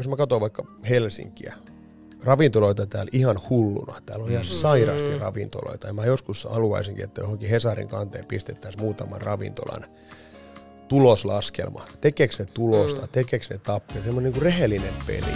[0.00, 1.54] jos mä katson vaikka Helsinkiä,
[2.22, 4.00] ravintoloita täällä ihan hulluna.
[4.06, 4.48] Täällä on ihan mm.
[4.48, 5.86] sairasti ravintoloita.
[5.86, 9.86] Ja mä joskus haluaisinkin, että johonkin Hesarin kanteen pistettäisiin muutaman ravintolan
[10.88, 11.84] tuloslaskelma.
[12.00, 13.08] Tekeekö ne tulosta, mm.
[13.12, 15.34] tekeekö ne tappia, semmoinen niin rehellinen peli.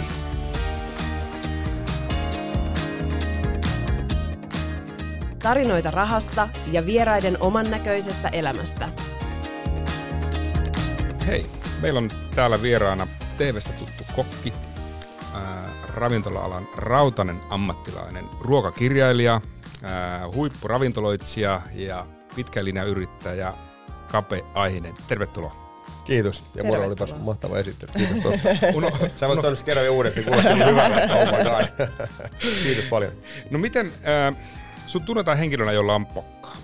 [5.39, 8.89] Tarinoita rahasta ja vieraiden oman näköisestä elämästä.
[11.27, 11.45] Hei,
[11.81, 13.07] meillä on täällä vieraana
[13.37, 14.53] TV-stä tuttu kokki,
[15.33, 19.41] ää, ravintola-alan rautainen ammattilainen, ruokakirjailija,
[19.83, 23.53] ää, huippuravintoloitsija ja pitkälinjayrittäjä
[24.11, 24.93] Kape Aihinen.
[25.07, 25.65] Tervetuloa.
[26.05, 26.43] Kiitos.
[26.55, 27.91] Ja mulla olipas mahtava esittely.
[27.97, 28.49] Kiitos tosta.
[28.77, 31.89] uno, Sä voit sanoa kerran uudestaan, kuulosti niin hyvältä, oh my god.
[32.63, 33.11] Kiitos paljon.
[33.49, 34.35] No miten, äh,
[34.87, 36.57] sun tunnetaan henkilönä, jolla on pokkaa.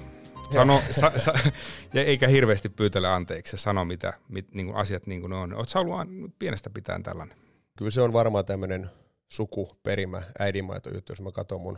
[0.54, 1.34] Sano, sa, sa,
[1.94, 5.54] ja eikä hirveästi pyytele anteeksi sano mitä, mit, niin kuin asiat niin kuin ne on.
[5.54, 7.38] Oletko ollut pienestä pitäen tällainen?
[7.78, 8.90] Kyllä se on varmaan tämmöinen
[9.30, 11.78] sukuperimä, äidinmaito juttu, jos mä katson mun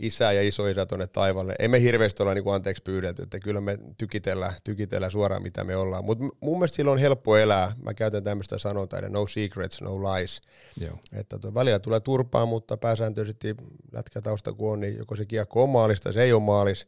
[0.00, 1.54] isä ja isoisä tuonne taivaalle.
[1.58, 5.76] Emme hirveästi olla niin kuin anteeksi pyydetty, että kyllä me tykitellään, tykitellään suoraan mitä me
[5.76, 6.04] ollaan.
[6.04, 7.72] Mutta mun mielestä silloin on helppo elää.
[7.82, 10.40] Mä käytän tämmöistä sanontaa, että no secrets, no lies.
[10.80, 10.98] Joo.
[11.12, 13.54] Että tuo välillä tulee turpaa, mutta pääsääntöisesti
[13.92, 16.86] lätkätausta kun on, niin joko se kiekko on maalista, se ei ole maalis.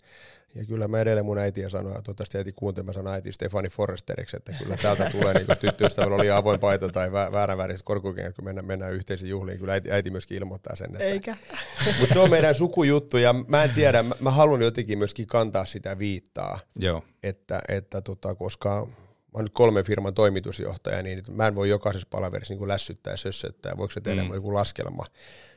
[0.55, 4.37] Ja kyllä mä edelleen mun äitiä sanoin, toivottavasti äiti kuunteli, mä sanoin äiti Stefani Forresteriksi,
[4.37, 8.67] että kyllä täältä tulee, niin tyttöystävällä oli avoin paita tai väärän väriset korkokengät, kun mennään,
[8.67, 10.91] mennään yhteisiin juhliin, kyllä äiti, äiti myöskin ilmoittaa sen.
[10.91, 11.37] Että, Eikä.
[12.01, 15.65] Mutta se on meidän sukujuttu, ja mä en tiedä, mä, mä haluan jotenkin myöskin kantaa
[15.65, 17.05] sitä viittaa, Joo.
[17.23, 18.87] Että, että tota, koska
[19.33, 23.17] mä oon nyt kolmen firman toimitusjohtaja, niin mä en voi jokaisessa palaverissa niin lässyttää ja
[23.17, 24.35] sössöttää, voiko se tehdä mm.
[24.35, 25.07] joku laskelma.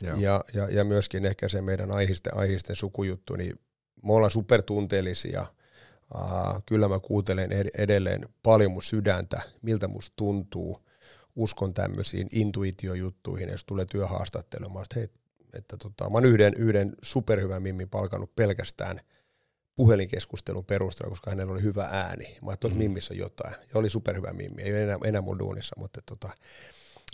[0.01, 3.59] Ja, ja, ja, myöskin ehkä se meidän aihisten, aihisten sukujuttu, niin
[4.05, 5.45] me ollaan supertunteellisia.
[6.15, 10.85] Uh, kyllä mä kuuntelen edelleen paljon mun sydäntä, miltä musta tuntuu.
[11.35, 14.85] Uskon tämmöisiin intuitiojuttuihin, jos tulee työhaastattelemaan.
[14.95, 15.09] Hei,
[15.53, 18.99] että tota, mä oon yhden, yhden superhyvän mimmin palkannut pelkästään
[19.75, 22.37] puhelinkeskustelun perusteella, koska hänellä oli hyvä ääni.
[22.41, 22.83] Mä ajattelin, että mm.
[22.83, 23.53] mimmissä on jotain.
[23.53, 26.29] Ja oli superhyvä mimmi, ei enää, enää mun duunissa, mutta tota,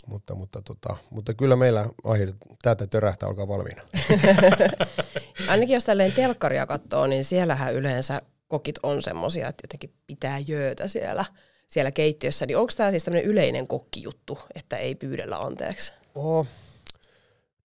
[0.06, 3.82] mutta, mutta, tota, mutta kyllä meillä aihe tätä törähtää, olkaa valmiina.
[5.48, 10.88] Ainakin jos tälleen telkkaria katsoo, niin siellähän yleensä kokit on semmoisia, että jotenkin pitää jöötä
[10.88, 11.24] siellä,
[11.68, 12.46] siellä keittiössä.
[12.46, 15.92] Niin onko tämä siis tämmöinen yleinen kokkijuttu, että ei pyydellä anteeksi?
[16.14, 16.46] Oh.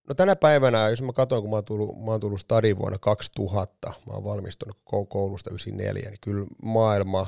[0.08, 2.98] No tänä päivänä, jos mä katson, kun mä oon tullut, mä oon tullut stadin vuonna
[2.98, 4.78] 2000, mä oon valmistunut
[5.08, 7.26] koulusta 94, niin kyllä maailma,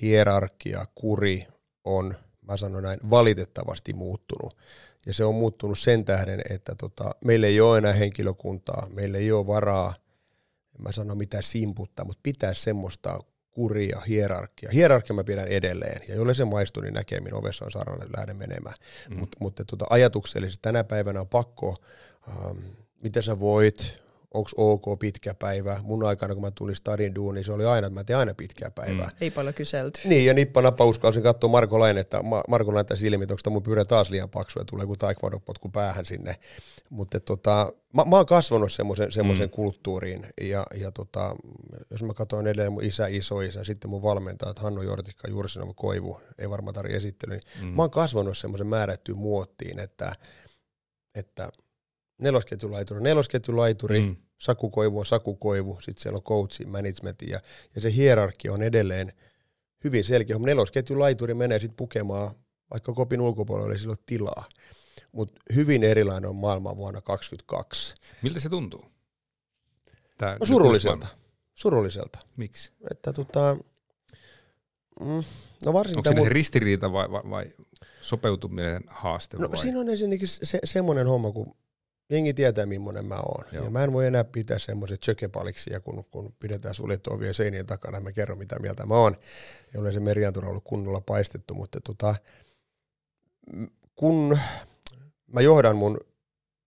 [0.00, 1.46] hierarkia, kuri
[1.84, 2.14] on–
[2.48, 4.56] mä sanon näin, valitettavasti muuttunut.
[5.06, 9.32] Ja se on muuttunut sen tähden, että tota, meillä ei ole enää henkilökuntaa, meillä ei
[9.32, 9.94] ole varaa,
[10.78, 13.18] mä sanon mitä simputtaa, mutta pitää semmoista
[13.50, 14.70] kuria, hierarkia.
[14.72, 18.36] Hierarkia mä pidän edelleen, ja jolle se maistuu, niin näkee, minun ovessa on sairaala, lähden
[18.36, 18.74] menemään.
[19.10, 19.18] Mm.
[19.18, 21.76] Mut, mutta tota, ajatuksellisesti tänä päivänä on pakko,
[22.28, 22.58] ähm,
[23.02, 24.03] mitä sä voit,
[24.34, 25.80] onko ok pitkä päivä.
[25.82, 28.70] Mun aikana, kun mä tulin stadin duuniin, se oli aina, että mä tein aina pitkää
[28.70, 29.06] päivää.
[29.06, 29.16] Mm.
[29.20, 30.00] Ei paljon kyselty.
[30.04, 34.30] Niin, ja nippanappa uskalsin katsoa Marko Lainetta, Marko Lainetta silmit, onko mun pyörä taas liian
[34.30, 36.36] paksu ja tulee joku taekwondo-potku päähän sinne.
[36.90, 39.50] Mutta tota, mä, mä oon kasvanut semmoisen semmoisen mm.
[39.50, 41.36] kulttuuriin, ja, ja tota,
[41.90, 46.50] jos mä katsoin edelleen mun isä, isoisä, sitten mun valmentajat, Hannu Jortikka, Jursinov, Koivu, ei
[46.50, 47.76] varmaan tarvitse esittely, niin mm.
[47.76, 50.12] mä oon kasvanut semmoisen määrättyyn muottiin, että,
[51.14, 51.48] että
[52.20, 54.16] nelosketjulaituri, nelosketjulaituri, mm.
[54.44, 57.40] Sakukoivu on sakukoivu, sitten siellä on coachin, management ja,
[57.74, 59.12] ja se hierarkia on edelleen
[59.84, 60.38] hyvin selkeä.
[60.38, 62.34] Nelosketjulaituri menee sitten pukemaan,
[62.70, 64.44] vaikka kopin ulkopuolella oli silloin tilaa,
[65.12, 67.94] mutta hyvin erilainen on maailma vuonna 2022.
[68.22, 68.84] Miltä se tuntuu?
[70.18, 71.06] Tää no surulliselta.
[71.54, 72.18] Surulliselta.
[72.36, 72.72] Miksi?
[72.90, 73.56] Että tota,
[75.00, 75.24] mm,
[75.64, 76.28] no varsinkin Onko se mun...
[76.28, 77.44] ristiriita vai, vai, vai
[78.00, 79.36] sopeutuminen haaste?
[79.36, 79.58] No vai?
[79.58, 81.56] siinä on ensinnäkin se, semmoinen homma, kun
[82.10, 83.44] jengi tietää, millainen mä oon.
[83.52, 83.64] Joo.
[83.64, 88.00] Ja mä en voi enää pitää semmoiset tjökepaliksia, kun, kun pidetään suljettu ovien seinien takana,
[88.00, 89.16] mä kerron mitä mieltä mä oon.
[89.74, 92.14] Ei ole se meriantura ollut kunnolla paistettu, mutta tota,
[93.96, 94.38] kun
[95.26, 95.98] mä johdan mun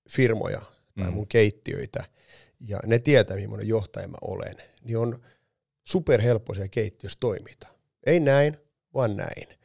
[0.10, 0.62] firmoja
[0.98, 1.13] tai mm.
[1.13, 2.04] mun keittiöitä,
[2.68, 5.25] ja ne tietää, millainen johtaja mä olen, niin on
[5.83, 7.68] superhelppo siellä keittiössä toimita.
[8.06, 8.57] Ei näin,
[8.94, 9.56] vaan näin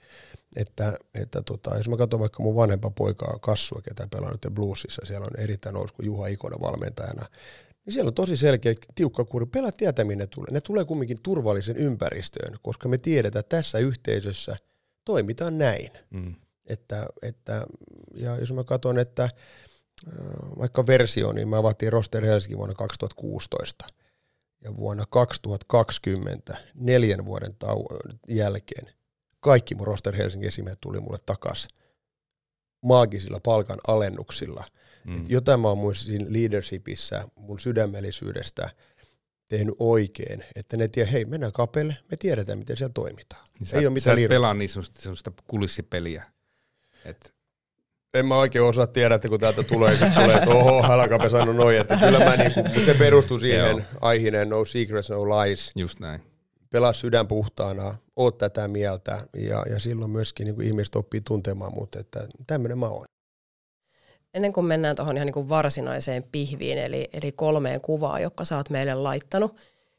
[0.57, 5.03] että, että tota, jos mä katson vaikka mun vanhempa poikaa Kassua, ketä pelaa nyt bluesissa,
[5.07, 7.27] siellä on erittäin nousu kuin Juha Ikonen valmentajana,
[7.85, 9.47] niin siellä on tosi selkeä tiukka kuri.
[9.47, 10.51] Pelaat tietää, minne ne tulee.
[10.51, 14.57] Ne tulee kumminkin turvallisen ympäristöön, koska me tiedetään, että tässä yhteisössä
[15.05, 15.91] toimitaan näin.
[16.11, 16.35] Mm.
[16.67, 17.67] Että, että,
[18.15, 19.31] ja jos mä katson, että äh,
[20.59, 23.85] vaikka versio, niin mä avatiin Roster Helsinki vuonna 2016
[24.65, 28.93] ja vuonna 2020, neljän vuoden tau- jälkeen,
[29.43, 31.69] kaikki mun Roster Helsingin esimiehet tuli mulle takas
[32.83, 34.65] maagisilla palkan alennuksilla.
[35.05, 35.17] Mm.
[35.17, 38.71] Et jotain mä oon mun siinä leadershipissa, mun sydämellisyydestä
[39.49, 43.47] tehnyt oikein, että ne tiedä, hei mennään kapelle, me tiedetään miten siellä toimitaan.
[43.59, 46.25] Niin sä, Ei ole mitään sä pelaa niin semmoista kulissipeliä.
[47.05, 47.35] Et,
[48.15, 51.55] En mä oikein osaa tiedä, että kun täältä tulee, kun tulee että oho, Halakape sanoi
[51.55, 56.01] noin, että kyllä mä niinku, mutta se perustuu siihen aihineen no secrets, no lies, just
[56.01, 56.21] näin.
[56.71, 61.97] pelaa sydän puhtaana, oot tätä mieltä ja, ja silloin myöskin niin ihmiset oppii tuntemaan mut,
[61.97, 63.05] että tämmöinen mä oon.
[64.35, 68.57] Ennen kuin mennään tuohon ihan niin kuin varsinaiseen pihviin, eli, eli kolmeen kuvaa, jotka sä
[68.57, 69.57] oot meille laittanut,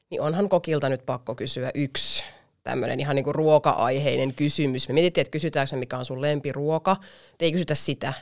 [0.10, 2.24] niin onhan kokilta nyt pakko kysyä yksi
[2.64, 4.88] tämmöinen ihan niin kuin ruoka-aiheinen kysymys.
[4.88, 6.98] Me mietittiin, että kysytäänkö se, mikä on sun lempiruoka.
[7.38, 8.14] Te ei kysytä sitä.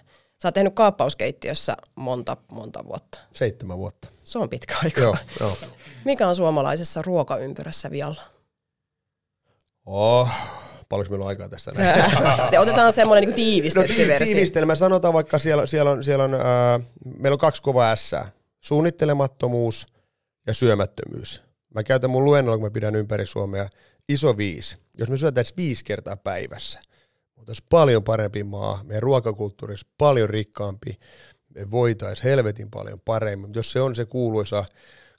[0.42, 3.20] Sä oot tehnyt kaappauskeittiössä monta, monta vuotta.
[3.34, 4.08] Seitsemän vuotta.
[4.24, 5.02] Se on pitkä aika.
[5.02, 5.58] Joo, joo.
[6.06, 8.22] Mikä on suomalaisessa ruokaympyrässä vialla?
[9.86, 10.30] Oh,
[10.90, 12.60] paljonko meillä on aikaa tässä näin?
[12.60, 14.26] Otetaan semmoinen niin No tiivistetty tii- versio.
[14.34, 16.80] tiivistelmä, sanotaan vaikka siellä, siellä on, siellä on ää,
[17.18, 18.16] meillä on kaksi kovaa S.
[18.60, 19.86] Suunnittelemattomuus
[20.48, 21.44] ja syömättömyys.
[21.76, 23.68] Mä käytän mun luennolla, kun mä pidän ympäri Suomea,
[24.10, 24.78] iso viisi.
[24.98, 26.80] Jos me syötäisiin viisi kertaa päivässä,
[27.38, 30.98] oltaisiin paljon parempi maa, meidän ruokakulttuuri olisi paljon rikkaampi,
[31.56, 33.52] me voitaisiin helvetin paljon paremmin.
[33.56, 34.66] Jos se on se kuuluisa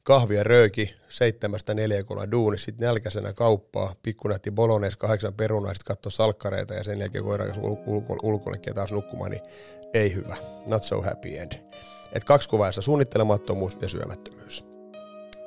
[0.02, 2.02] kahvi ja rööki seitsemästä neljä
[2.32, 7.48] duuni, sitten nälkäisenä kauppaa, pikkunätti bolognese, kahdeksan perunaa, sitten katsoa salkkareita ja sen jälkeen koiran
[7.48, 9.42] kanssa ul- ulko- ulkolenkkiä taas nukkumaan, niin
[9.94, 10.36] ei hyvä.
[10.66, 11.52] Not so happy end.
[12.12, 14.64] Et kaksi kuvaissa, suunnittelemattomuus ja syömättömyys.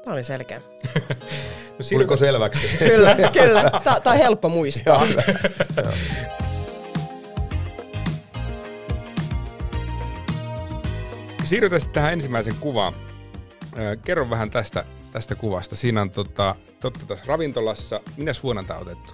[0.06, 0.62] Tämä oli selkeä.
[1.80, 2.78] No Tuliko selväksi?
[2.90, 3.72] Kyllä, kyllä.
[3.84, 5.08] Tämä on helppo muistaa.
[11.44, 13.05] Siirrytään sitten tähän ensimmäisen kuvaan.
[14.04, 15.76] Kerro vähän tästä, tästä kuvasta.
[15.76, 18.02] Siinä on tota, totta tässä ravintolassa.
[18.18, 19.14] Minä vuonna tämä otettu?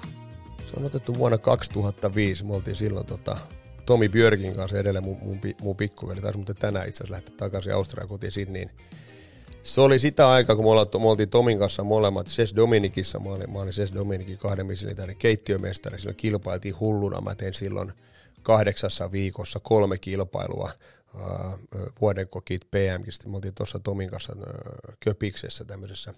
[0.66, 2.46] Se on otettu vuonna 2005.
[2.46, 3.38] Me oltiin silloin tota,
[3.86, 6.22] Tomi Björkin kanssa edelleen mun, mun, mun pikkuveli.
[6.22, 8.72] Taisi muuten tänään itse asiassa lähteä takaisin Australiaan kotiin Sydneyin.
[9.63, 10.66] Se oli sitä aikaa, kun
[11.02, 13.19] me, oltiin Tomin kanssa molemmat Ses Dominikissa.
[13.19, 16.00] Mä olin, mä olin Ses Dominikin kahden missilitainen keittiömestari.
[16.00, 17.22] Silloin kilpailtiin hulluna.
[17.22, 17.92] Mä tein silloin
[18.42, 20.72] kahdeksassa viikossa kolme kilpailua.
[22.02, 23.30] Vuoden kokit PMkistä.
[23.30, 24.34] Me oltiin tuossa Tomin kanssa
[25.00, 26.13] Köpiksessä tämmöisessä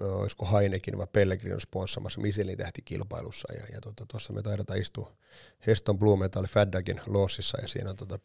[0.00, 3.54] olisiko Heinekin vai Pellegrin sponssamassa Michelin tähtikilpailussa.
[3.54, 5.12] Ja, ja tuossa tota, me taidetaan istua
[5.66, 8.18] Heston Blue Metal Faddagin lossissa ja siinä on tota,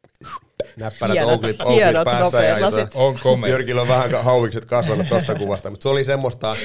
[0.77, 2.43] näppärät Hienot, ouklit, hienot, päässä.
[2.43, 3.49] Ja, ja tota, On komea.
[3.49, 6.55] Jyrkillä on vähän hauvikset kasvanut tuosta kuvasta, mutta se oli semmoista,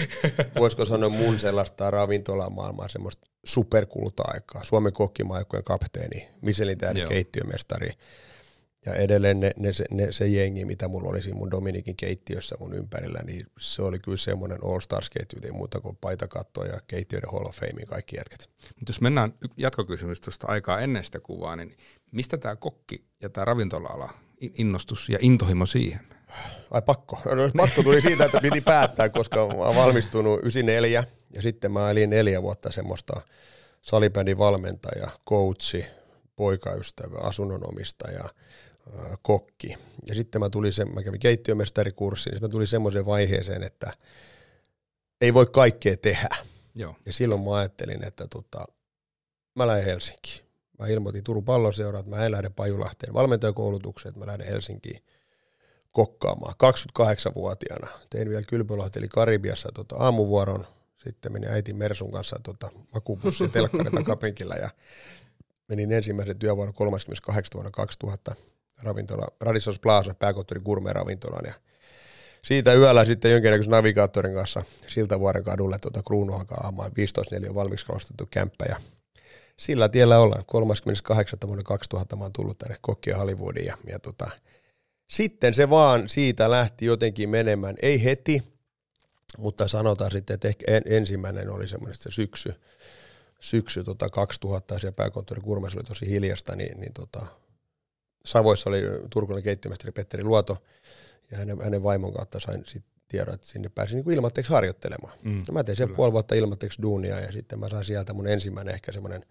[0.58, 4.64] voisiko sanoa mun sellaista ravintolamaailmaa, semmoista superkulta-aikaa.
[4.64, 7.90] Suomen kokkimaajoukkueen kapteeni, Michelin tähden keittiömestari.
[8.86, 12.56] Ja edelleen ne, ne, se, ne, se jengi, mitä mulla oli siinä mun Dominikin keittiössä
[12.60, 17.30] mun ympärillä, niin se oli kyllä semmoinen All Stars-ketju, ei muuta kuin paitakattoa ja keittiöiden
[17.32, 18.48] Hall of Famein kaikki jätkät.
[18.78, 21.76] Mutta jos mennään jatkokysymys tuosta aikaa ennen sitä kuvaa, niin
[22.12, 26.00] mistä tämä kokki ja tämä ravintola-ala in- innostus ja intohimo siihen?
[26.70, 27.20] Ai pakko.
[27.24, 31.90] No, pakko tuli siitä, että piti päättää, koska mä oon valmistunut 94 ja sitten mä
[31.90, 33.20] elin neljä vuotta semmoista
[33.82, 35.86] salibändin valmentaja, coachi,
[36.36, 38.24] poikaystävä, asunnonomistaja,
[39.22, 39.76] kokki.
[40.06, 43.92] Ja sitten mä tulin se, mä kävin keittiömestarikurssin, niin sitten mä tulin semmoiseen vaiheeseen, että
[45.20, 46.36] ei voi kaikkea tehdä.
[46.74, 46.96] Joo.
[47.06, 48.64] Ja silloin mä ajattelin, että tota,
[49.54, 50.44] mä lähden Helsinkiin.
[50.78, 55.04] Mä ilmoitin Turun palloseuraa, että mä en lähde Pajulahteen valmentajakoulutukseen, että mä lähden Helsinkiin
[55.92, 56.54] kokkaamaan.
[56.54, 60.66] 28-vuotiaana tein vielä Kylpylahti eli Karibiassa tota, aamuvuoron.
[61.04, 64.70] Sitten menin äitin Mersun kanssa tota, makuupussi telkkarita kapenkilla ja
[65.68, 67.50] menin ensimmäisen työvuoron 38.
[67.54, 68.34] vuonna 2000
[68.82, 71.54] ravintola, Radissons Plaza, pääkonttori Gourmet ravintolaan ja
[72.44, 76.92] siitä yöllä sitten jonkinnäköisen navigaattorin kanssa Siltavuoren kadulle tuota Kruunuhakaan aamaan
[77.48, 78.76] 15.4 valmiiksi kalostettu kämppä ja
[79.56, 80.44] sillä tiellä ollaan.
[80.46, 81.38] 38.
[81.46, 84.30] vuonna 2000 mä oon tullut tänne Kokkia Hollywoodiin ja, ja tota,
[85.10, 88.42] sitten se vaan siitä lähti jotenkin menemään, ei heti,
[89.38, 92.54] mutta sanotaan sitten, että ehkä en, ensimmäinen oli semmoinen se syksy,
[93.40, 97.26] syksy tota 2000 ja pääkonttori Kurmes oli tosi hiljasta, niin, niin tota,
[98.26, 100.62] Savoissa oli turkulainen keittiömestari Petteri Luoto,
[101.30, 105.18] ja hänen, hänen vaimon kautta sain sitten tiedon, että sinne pääsin niin ilmatteeksi harjoittelemaan.
[105.22, 105.96] Mm, Ja mä tein siellä kyllä.
[105.96, 109.24] puoli vuotta ilmatteeksi duunia ja sitten mä sain sieltä mun ensimmäinen ehkä semmoinen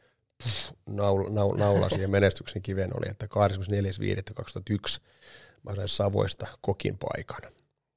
[0.86, 5.01] naula, naula, naula siihen menestyksen kiven oli, että 24.5.2001
[5.63, 7.51] mä sain Savoista kokin paikan.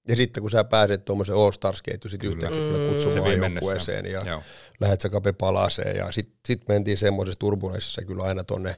[0.09, 2.33] Ja sitten kun sä pääset tuommoisen All Stars ketju sit Kyllä.
[2.35, 2.95] yhtäkkiä kyllä Mm.
[2.95, 4.43] Kutsumaan joukkueeseen ja Joo.
[4.81, 8.77] lähet sä kape palaseen ja sitten sit mentiin semmoisessa turbulenssissa kyllä aina tonne,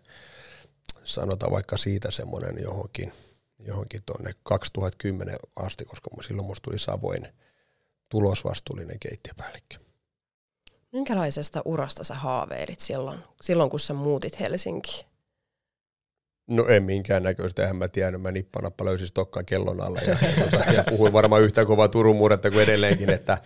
[1.05, 3.13] sanotaan vaikka siitä semmoinen johonkin,
[3.59, 7.29] johonkin tonne 2010 asti, koska silloin musta tuli Savoin
[8.09, 9.77] tulosvastuullinen keittiöpäällikkö.
[10.93, 15.07] Minkälaisesta urasta sä haaveilit silloin, silloin kun sä muutit Helsinkiin?
[16.47, 18.23] No en minkään näköistä, eihän mä tiennyt.
[18.23, 22.17] Mä nippanappa löysin stokkaan kellon alla ja, ja, tota, ja puhuin varmaan yhtä kovaa Turun
[22.17, 23.39] murretta kuin edelleenkin, että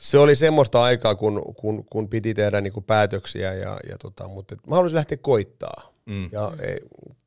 [0.00, 4.56] se oli semmoista aikaa, kun, kun, kun piti tehdä niinku päätöksiä, ja, ja tota, mutta
[4.66, 5.95] mä haluaisin lähteä koittaa.
[6.06, 6.28] Mm.
[6.32, 6.76] Ja e,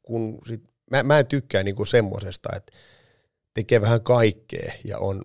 [0.01, 2.74] kun sit, mä, mä en tykkää niinku semmoisesta, että
[3.53, 5.21] tekee vähän kaikkea ja on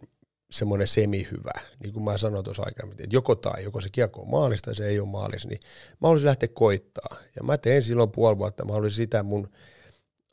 [0.51, 4.31] semmoinen semihyvä, niin kuin mä sanoin tuossa aikaisemmin, että joko tai, joko se kiekko on
[4.31, 5.61] maalista se ei ole maalista, niin
[6.01, 7.17] mä haluaisin lähteä koittaa.
[7.37, 9.51] Ja mä tein silloin puoli vuotta, mä haluaisin sitä mun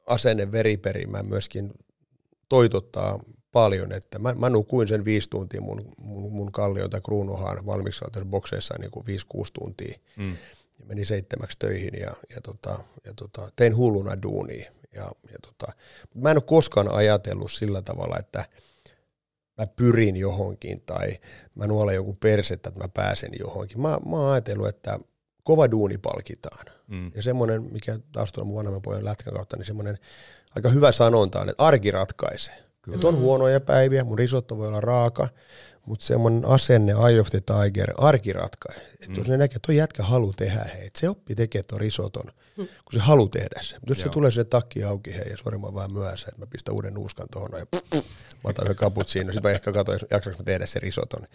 [0.08, 1.72] asenne veriperimään myöskin
[2.50, 3.20] toitottaa
[3.52, 8.06] paljon, että mä, mä nukuin sen viisi tuntia mun, mun, mun kallion tai kruunuhaan valmiiksi
[8.26, 9.98] bokseissa niin kuin viisi, kuusi tuntia.
[10.18, 10.36] Mm.
[10.82, 14.72] Ja menin seitsemäksi töihin ja, ja, tota, ja tota, tein hulluna duunia.
[14.96, 15.72] Ja, ja tota,
[16.16, 18.46] mä en ole koskaan ajatellut sillä tavalla, että
[19.58, 21.20] mä pyrin johonkin tai
[21.56, 23.82] mä nuolen joku persettä, että mä pääsen johonkin.
[23.82, 25.00] Mä, mä oon ajatellut, että
[25.44, 26.66] kova duuni palkitaan.
[26.88, 27.12] Mm.
[27.16, 29.98] Ja semmoinen, mikä taas tuolla mun vanhemman pojan lätkän kautta, niin semmoinen
[30.56, 32.56] aika hyvä sanonta on, että arki ratkaisee.
[32.82, 32.96] Kyllä.
[32.96, 35.28] Että on huonoja päiviä, mun risotto voi olla raaka,
[35.86, 38.84] mutta semmoinen asenne, Eye of the Tiger, arki ratkaisee.
[38.94, 39.16] Että mm.
[39.16, 42.26] jos ne näkee, että tuo jätkä haluaa tehdä, hei, se oppii tekemään tuon risoton,
[42.58, 42.66] mm.
[42.66, 43.76] kun se haluaa tehdä se.
[43.76, 44.04] Mutta jos Joo.
[44.04, 46.94] se tulee se takki auki, hei, ja sori mä vaan myöhässä, että mä pistän uuden
[46.94, 47.94] nuuskan tuohon, ja pff,
[48.44, 51.28] mä otan sen kaput siinä, sitten mä ehkä katsoin, jaksaanko mä tehdä se risoton.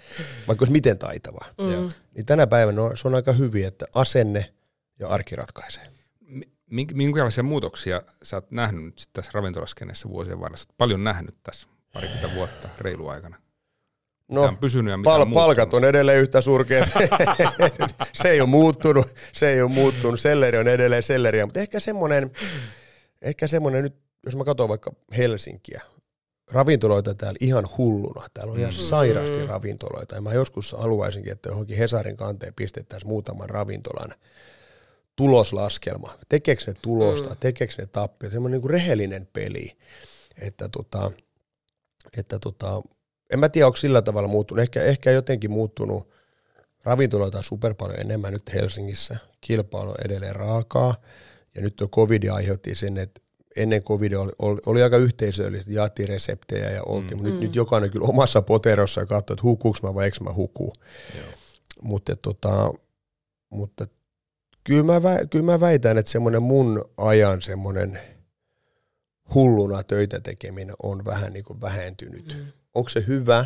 [0.48, 1.44] Vaikka olisi miten taitava.
[1.58, 1.88] Mm.
[2.14, 4.52] Niin tänä päivänä no, se on aika hyvin, että asenne
[4.98, 5.88] ja arki ratkaisee.
[6.94, 10.56] Minkälaisia muutoksia sä oot nähnyt nyt tässä ravintolaskenessa vuosien varrella?
[10.56, 13.36] Sä paljon nähnyt tässä parikymmentä vuotta reilu aikana.
[14.28, 16.88] No, on pysynyt ja pal- on palkat on edelleen yhtä surkeat.
[18.22, 20.20] se ei ole muuttunut, se ei ole muuttunut.
[20.20, 22.30] Selleri on edelleen selleriä, mutta ehkä semmoinen,
[23.22, 25.80] ehkä semmoinen nyt, jos mä katson vaikka Helsinkiä,
[26.50, 28.26] ravintoloita täällä ihan hulluna.
[28.34, 28.78] Täällä on ihan mm.
[28.78, 30.14] sairaasti ravintoloita.
[30.14, 34.14] Ja mä joskus haluaisinkin, että johonkin Hesarin kanteen pistettäisiin muutaman ravintolan
[35.16, 36.18] tuloslaskelma.
[36.28, 37.36] Tekeekö ne tulosta, mm.
[37.40, 39.76] tekeekö ne tappia, semmoinen niin kuin rehellinen peli.
[40.40, 41.12] Että, tota,
[42.18, 42.82] että tota,
[43.30, 44.62] en mä tiedä, onko sillä tavalla muuttunut.
[44.62, 46.10] Ehkä, ehkä jotenkin muuttunut
[46.84, 49.16] ravintoloita super paljon enemmän nyt Helsingissä.
[49.40, 50.94] Kilpailu on edelleen raakaa.
[51.54, 53.20] Ja nyt tuo covid aiheutti sen, että
[53.56, 57.16] ennen covid oli, oli, oli aika yhteisöllistä, jaettiin reseptejä ja oltiin, mm.
[57.16, 60.32] mutta nyt, nyt jokainen kyllä omassa poterossa ja katsoi, että hukuuks mä vai eikö mä
[60.32, 60.72] hukuu.
[61.82, 62.72] Mutta, tota,
[63.50, 63.86] mutta
[64.64, 68.00] kyllä mä, kyllä mä väitän, että semmoinen mun ajan semmoinen
[69.34, 72.26] hulluna töitä tekeminen on vähän niin kuin vähentynyt.
[72.26, 72.52] Mm.
[72.76, 73.44] Onko se hyvä,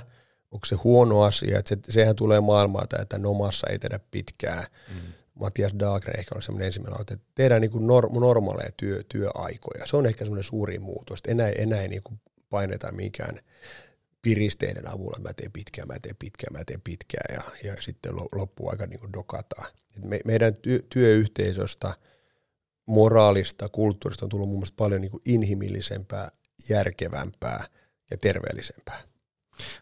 [0.50, 4.66] onko se huono asia, että se, sehän tulee maailmalta, että nomassa ei tehdä pitkää.
[4.94, 5.12] Mm.
[5.34, 9.86] Matias Daagren ehkä on semmoinen ensimmäinen että tehdään niin kuin nor- normaaleja työ, työaikoja.
[9.86, 12.20] Se on ehkä semmoinen suuri muutos, että enää, enää ei niin kuin
[12.50, 13.40] paineta mikään
[14.22, 18.86] piristeiden avulla, mä teen pitkään, mä teen pitkään, mä teen pitkään ja, ja sitten loppuaika
[18.86, 19.66] niin kuin dokataan.
[19.96, 21.94] Et me, meidän ty, työyhteisöstä,
[22.86, 26.30] moraalista, kulttuurista on tullut mun mielestä paljon niin kuin inhimillisempää,
[26.68, 27.64] järkevämpää
[28.10, 29.09] ja terveellisempää.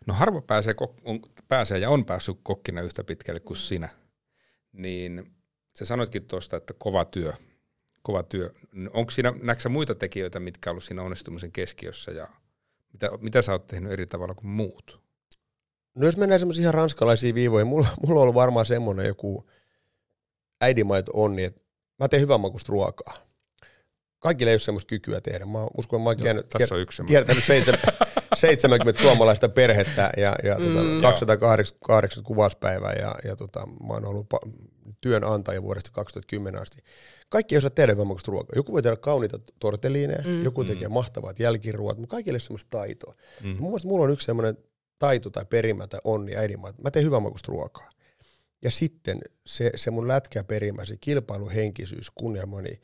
[0.07, 3.89] No harva pääsee, on, pääsee ja on päässyt kokkina yhtä pitkälle kuin sinä.
[4.73, 5.33] Niin
[5.79, 7.33] sä sanoitkin tuosta, että kova työ.
[8.03, 8.51] Kova työ.
[8.93, 12.29] Onko siinä, näetkö muita tekijöitä, mitkä on ollut siinä onnistumisen keskiössä ja
[12.93, 15.01] mitä, mitä sä oot tehnyt eri tavalla kuin muut?
[15.95, 19.51] No jos mennään semmoisia ihan ranskalaisia viivoja, mulla, mulla on ollut varmaan semmoinen joku
[20.61, 21.61] äidinmaito onni, että
[21.99, 23.29] mä teen hyvän makusta ruokaa.
[24.19, 25.47] Kaikille ei ole semmoista kykyä tehdä.
[25.47, 27.45] Mä uskon, että mä oon kier- kiertänyt
[28.37, 34.07] 70 suomalaista perhettä ja, ja tota mm, tota, 280 kuvauspäivää ja, ja tota, mä oon
[34.07, 34.27] ollut
[35.01, 36.79] työnantaja vuodesta 2010 asti.
[37.29, 38.57] Kaikki ei osaa tehdä hyvän makusta ruokaa.
[38.57, 40.45] Joku voi tehdä kauniita tortelliineja, mm.
[40.45, 40.95] joku tekee mm.
[40.95, 43.15] mahtavat jälkiruot, mutta kaikille ei ole semmoista taitoa.
[43.43, 43.49] Mm.
[43.49, 44.59] Mun mielestä mulla on yksi semmoinen
[44.99, 47.91] taito tai perimä tai onni äidinmaa, mä teen hyvän makusta ruokaa.
[48.63, 52.81] Ja sitten se, se mun lätkäperimä, se kilpailuhenkisyys, kunnianhimo, niin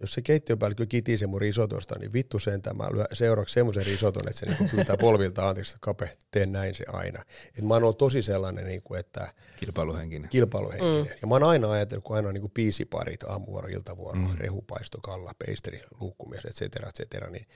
[0.00, 4.46] jos se keittiöpäällikkö kitisee mun risotosta, niin vittu sen tämä seuraavaksi semmoisen risoton, että se
[4.46, 7.22] niinku pyytää polvilta anteeksi, että kape, teen näin se aina.
[7.58, 9.28] Et mä oon tosi sellainen, niinku, että...
[9.56, 10.30] Kilpailuhenkinen.
[10.30, 11.04] Kilpailuhenkinen.
[11.04, 11.10] Mm.
[11.22, 14.36] Ja mä oon aina ajatellut, kun aina on niinku piisiparit, aamuvuoro, iltavuoro, mm.
[14.36, 17.46] rehupaisto, kalla, peisteri, luukkumies, et cetera, et cetera, niin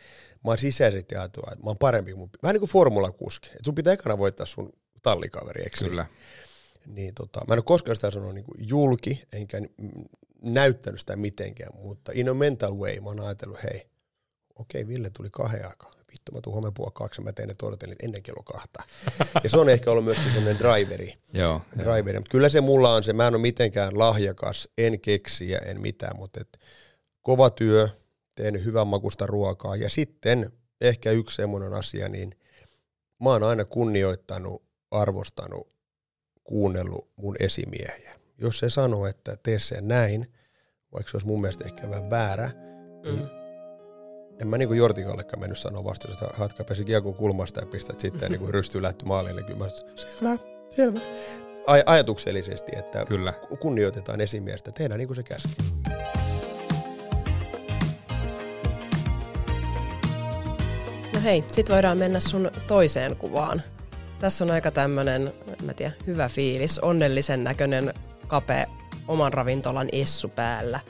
[0.45, 2.31] mä oon sisäisesti ajatellut, että mä oon parempi kuin mun...
[2.43, 3.49] Vähän niin kuin formulakuski.
[3.49, 5.91] Että sun pitää ekana voittaa sun tallikaveri, eikö niin?
[5.91, 6.07] Kyllä.
[6.87, 9.59] Niin, niin tota, mä en ole koskaan sitä sanonut niin julki, enkä
[10.43, 13.87] näyttänyt sitä mitenkään, mutta in a mental way mä oon ajatellut, hei,
[14.55, 15.97] okei, Ville tuli kahden aikaa.
[16.13, 18.83] Vittu, mä tuun huomenna kaksi, mä teen ne tortellit ennen kello kahta.
[19.45, 21.15] ja se on ehkä ollut myöskin sellainen driveri.
[21.33, 22.19] Joo, driveri.
[22.19, 26.17] Mutta kyllä se mulla on se, mä en ole mitenkään lahjakas, en keksiä, en mitään,
[26.17, 26.59] mutta et,
[27.23, 27.89] kova työ,
[28.35, 29.77] teen hyvän makusta ruokaa.
[29.77, 32.35] Ja sitten ehkä yksi semmoinen asia, niin
[33.23, 35.69] mä oon aina kunnioittanut, arvostanut,
[36.45, 38.15] kuunnellut mun esimiehiä.
[38.39, 40.33] Jos se sanoo, että tee sen näin,
[40.93, 42.51] vaikka se olisi mun mielestä ehkä vähän väärä,
[43.07, 43.27] Mm.
[44.41, 48.31] En mä niinku Jortikallekaan mennyt sanoa vastaan, että hatka pääsi kiekon kulmasta ja pistät sitten
[48.31, 49.43] niinku rystyy lähty maalille.
[49.43, 50.39] Kyllä mä selvä,
[50.71, 51.01] selvä.
[51.67, 53.33] Aj- ajatuksellisesti, että Kyllä.
[53.61, 55.49] kunnioitetaan esimiestä, tehdään niin kuin se käski.
[61.15, 63.63] No hei, sit voidaan mennä sun toiseen kuvaan.
[64.19, 67.95] Tässä on aika tämmönen, mä tiedä, hyvä fiilis, onnellisen näköinen
[68.27, 68.67] kapea
[69.09, 70.81] oman ravintolan essu päällä.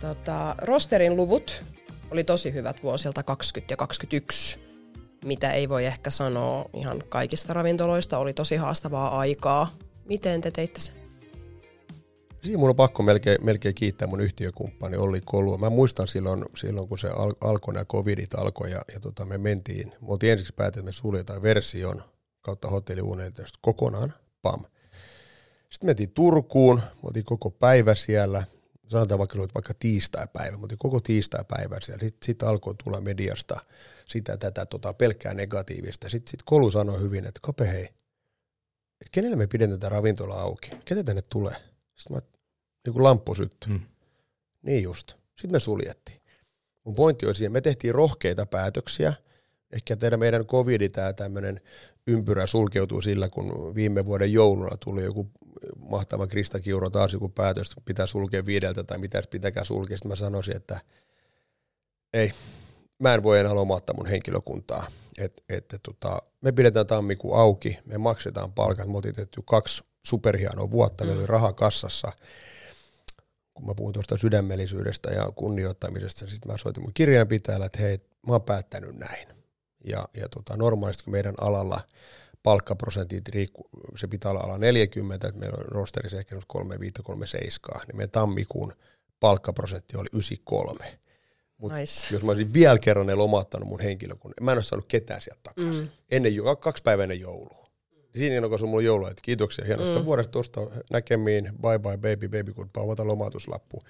[0.00, 1.64] Tota, rosterin luvut
[2.10, 4.60] oli tosi hyvät vuosilta 20 ja 21,
[5.24, 8.18] mitä ei voi ehkä sanoa ihan kaikista ravintoloista.
[8.18, 9.76] Oli tosi haastavaa aikaa.
[10.04, 10.94] Miten te teitte sen?
[12.42, 15.58] Siinä mun on pakko melkein, melkein kiittää mun yhtiökumppani Olli Kolua.
[15.58, 19.38] Mä muistan silloin, silloin kun se al, alkoi, nämä covidit alkoi ja, ja tota, me
[19.38, 22.02] mentiin, me oltiin ensiksi päätetty, että me suljetaan version
[22.40, 24.64] kautta hotelliunelitoista kokonaan, pam.
[25.70, 28.44] Sitten me mentiin Turkuun, me oltiin koko päivä siellä,
[28.88, 32.00] sanotaan vaikka, että vaikka tiistai-päivä, oltiin koko tiistai-päivä siellä.
[32.00, 33.60] Sitten sit alkoi tulla mediasta
[34.08, 36.08] sitä tätä tota, pelkkää negatiivista.
[36.08, 37.84] Sitten sit Kolu sanoi hyvin, että Kape hei,
[39.00, 40.70] että kenelle me pidetään tätä ravintola auki?
[40.84, 41.54] Ketä tänne tulee?
[41.96, 42.20] Sitten mä,
[42.86, 43.72] niin kuin lamppu syttyi.
[43.72, 43.80] Mm.
[44.62, 45.08] Niin just.
[45.08, 46.20] Sitten me suljettiin.
[46.84, 49.12] Mun pointti oli siinä, me tehtiin rohkeita päätöksiä.
[49.72, 51.60] Ehkä teidän meidän covid tämä tämmöinen
[52.06, 55.30] ympyrä sulkeutuu sillä, kun viime vuoden jouluna tuli joku
[55.78, 59.96] mahtava Krista Kiuro taas joku päätös, että pitää sulkea viideltä tai mitä pitäkää sulkea.
[59.96, 60.80] Sitten mä sanoisin, että
[62.12, 62.32] ei,
[62.98, 64.86] mä en voi enää lomauttaa mun henkilökuntaa.
[65.18, 70.70] Et, et, tota, me pidetään tammikuun auki, me maksetaan palkat, me oltiin tehty kaksi superhienoa
[70.70, 72.12] vuotta, meillä oli raha kassassa.
[73.54, 78.32] Kun mä puhun tuosta sydämellisyydestä ja kunnioittamisesta, sitten mä soitin mun kirjanpitäjällä, että hei, mä
[78.32, 79.37] oon päättänyt näin.
[79.84, 81.80] Ja, ja tota, normaalisti kun meidän alalla
[82.42, 83.24] palkkaprosentit,
[83.96, 88.72] se pitää olla ala 40, että meillä on rosterissa ehkä 35, 37, niin meidän tammikuun
[89.20, 90.98] palkkaprosentti oli 93.
[91.58, 92.14] Mut Nice.
[92.14, 95.40] jos mä olisin vielä kerran ne lomauttanut mun henkilökunnan, mä en olisi saanut ketään sieltä
[95.42, 95.84] takaisin.
[95.84, 95.90] Mm.
[96.10, 97.68] Ennen, jo- kaksi päivää ennen joulua.
[98.16, 100.04] Siinä on mulla joulua, että kiitoksia hienosta mm.
[100.04, 103.82] vuodesta tuosta näkemiin, bye bye baby, baby goodbye, ota lomautuslappu.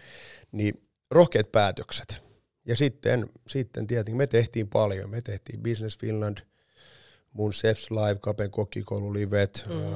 [0.52, 2.27] Niin rohkeat päätökset.
[2.68, 5.10] Ja sitten, sitten tietenkin me tehtiin paljon.
[5.10, 6.38] Me tehtiin Business Finland,
[7.32, 9.72] mun Chefs Live, Kapen kokkikoulu, livet, mm.
[9.72, 9.92] äh,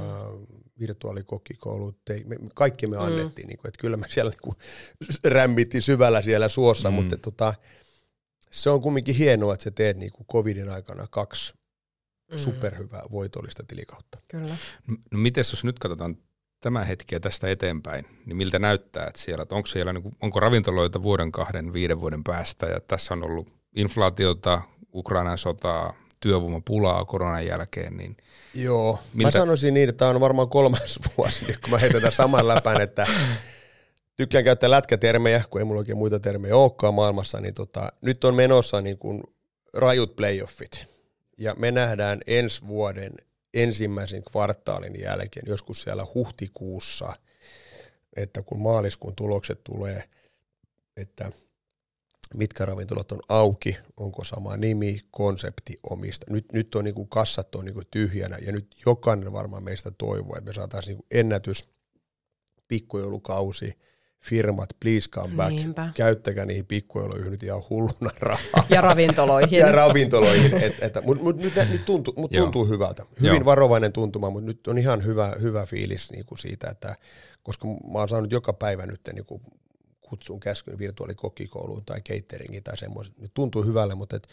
[0.81, 3.47] virtuaalikokkikoulu, te, me, kaikki me annettiin.
[3.47, 3.49] Mm.
[3.49, 4.57] Niin kuin, että kyllä me siellä niin kuin,
[5.35, 6.95] rämmittiin syvällä siellä suossa, mm.
[6.95, 7.55] mutta tota,
[8.51, 11.55] se on kumminkin hienoa, että sä teet niin kuin covidin aikana kaksi
[12.33, 12.39] mm.
[12.39, 14.19] superhyvää voitollista tilikautta.
[14.29, 14.57] Kyllä.
[15.11, 16.17] No miten jos nyt katsotaan
[16.62, 20.16] tämä hetki ja tästä eteenpäin, niin miltä näyttää, että siellä, että onko, siellä, niin kuin,
[20.22, 24.62] onko ravintoloita vuoden, kahden, viiden vuoden päästä, ja tässä on ollut inflaatiota,
[24.94, 28.16] Ukrainan sotaa, työvoimapulaa koronan jälkeen, niin
[28.55, 32.12] Joo, Miltä- mä sanoisin niin, että tämä on varmaan kolmas vuosi, kun mä heitän tämän
[32.12, 33.07] saman läpän, että
[34.16, 38.35] tykkään käyttää lätkätermejä, kun ei mulla oikein muita termejä olekaan maailmassa, niin tota, nyt on
[38.35, 39.22] menossa niin kuin
[39.75, 40.87] rajut playoffit.
[41.38, 43.12] Ja me nähdään ensi vuoden
[43.55, 47.12] ensimmäisen kvartaalin jälkeen, joskus siellä huhtikuussa,
[48.17, 50.05] että kun maaliskuun tulokset tulee,
[50.97, 51.33] että
[52.35, 56.27] mitkä ravintolat on auki, onko sama nimi, konsepti omista.
[56.31, 59.91] Nyt, nyt on niin kuin kassat on niin kuin tyhjänä ja nyt jokainen varmaan meistä
[59.91, 61.69] toivoo, että me saataisiin niin ennätys
[62.69, 63.79] pikkujoulukausi,
[64.23, 65.89] firmat, please come back, Niinpä.
[65.95, 68.65] käyttäkää niihin pikkujouluihin nyt ihan hulluna rahaa.
[68.71, 69.59] Ja ravintoloihin.
[69.59, 70.55] ja ravintoloihin.
[70.55, 72.45] Et, et, Mutta mut, nyt, nyt tuntuu, mut Joo.
[72.45, 73.07] tuntuu hyvältä.
[73.21, 73.45] Hyvin Joo.
[73.45, 76.95] varovainen tuntuma, mutta nyt on ihan hyvä, hyvä fiilis niin kuin siitä, että
[77.43, 79.43] koska mä oon saanut joka päivä nyt niin kuin
[80.01, 83.15] kutsun käskyn virtuaalikokkikouluun tai cateringiin tai semmoisen.
[83.19, 84.29] Nyt tuntuu hyvälle, mutta et,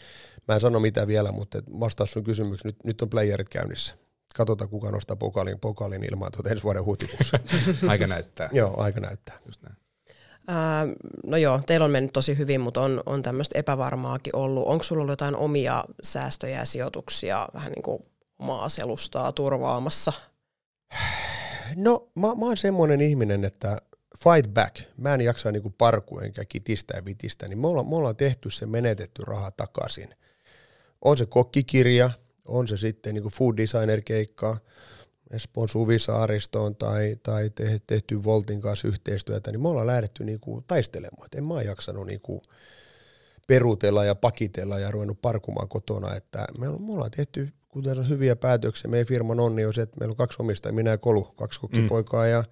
[0.48, 3.94] mä en sano mitään vielä, mutta et vastaus sun kysymykseen, nyt, nyt on playerit käynnissä.
[4.34, 7.38] Katsotaan, kuka nostaa pokalin, pokalin ilmaan tuota ensi vuoden huhtikuussa.
[7.88, 8.48] aika näyttää.
[8.52, 9.38] Joo, aika näyttää.
[9.46, 9.76] Just näin.
[10.48, 10.86] Ää,
[11.26, 14.66] no joo, teillä on mennyt tosi hyvin, mutta on, on tämmöistä epävarmaakin ollut.
[14.66, 18.02] Onko sulla ollut jotain omia säästöjä ja sijoituksia vähän niin kuin
[18.38, 20.12] omaa selustaa turvaamassa?
[21.76, 23.78] No, mä, mä oon semmoinen ihminen, että
[24.18, 24.76] fight back.
[24.96, 28.50] Mä en jaksa niinku parku enkä kitistä ja vitistä, niin me ollaan, me ollaan tehty
[28.50, 30.14] se menetetty raha takaisin.
[31.02, 32.10] On se kokkikirja,
[32.50, 34.56] on se sitten niinku food designer keikka,
[35.30, 41.26] Espoon Suvisaaristoon tai, tai te, tehty Voltin kanssa yhteistyötä, niin me ollaan lähdetty niinku taistelemaan.
[41.26, 42.42] Et en mä jaksanut niinku
[43.46, 48.90] perutella ja pakitella ja ruvennut parkumaan kotona, että me, ollaan tehty kuten on hyviä päätöksiä.
[48.90, 52.26] Meidän firman onni on se, että meillä on kaksi omistajaa, minä ja Kolu, kaksi kokkipoikaa
[52.26, 52.44] ja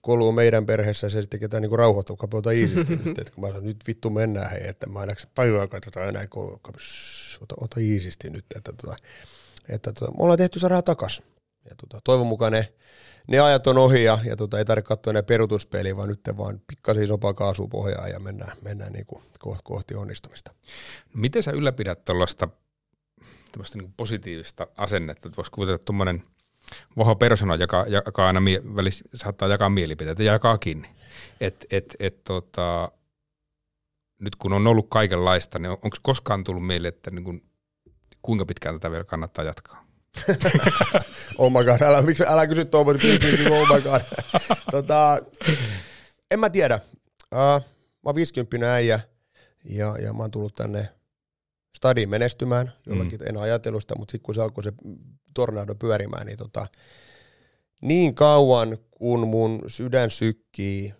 [0.00, 3.44] Kolu on meidän perheessä se sitten ketään niinku rauhoittaa, kun ota iisisti nyt, että kun
[3.44, 6.24] mä sanon, nyt vittu mennään hei, että mä jaksa päivää katsota enää,
[6.78, 8.96] shh, ota, ota iisisti nyt, että, tota,
[9.68, 11.22] että tota, me ollaan tehty se raha takas.
[11.70, 12.72] ja tota, toivon mukaan ne,
[13.26, 16.60] ne ajat on ohi ja, ja tota, ei tarvitse katsoa enää perutuspeliä, vaan nyt vaan
[16.66, 19.22] pikkasen isompaa kaasua pohjaan ja mennään, mennään niin kuin
[19.64, 20.54] kohti onnistumista.
[21.14, 22.48] Miten sä ylläpidät tuollaista
[23.74, 26.22] niin positiivista asennetta, että voisi kuvitella, että tuommoinen
[26.96, 30.86] vahva persona, joka, joka aina mie- välissä saattaa jakaa mielipiteitä ja jakaakin.
[31.40, 32.92] Et, et, et, tota,
[34.18, 37.42] nyt kun on ollut kaikenlaista, niin onko koskaan tullut meille, että niin kuin,
[38.22, 39.84] kuinka pitkään tätä vielä kannattaa jatkaa?
[41.38, 43.08] oh my god, älä, miksi, älä kysy tuommoista,
[43.50, 44.00] oh my god.
[44.70, 45.22] tota,
[46.30, 46.80] en mä tiedä.
[47.34, 47.38] Uh,
[48.02, 49.00] mä oon 50 äijä
[49.64, 50.88] ja, ja mä oon tullut tänne
[51.76, 53.26] stadiin menestymään, jollakin mm.
[53.28, 54.72] en ajatellut sitä, mutta sitten kun se alkoi se
[55.34, 56.66] tornado pyörimään, niin tota,
[57.80, 60.94] niin kauan kun mun sydän sykkii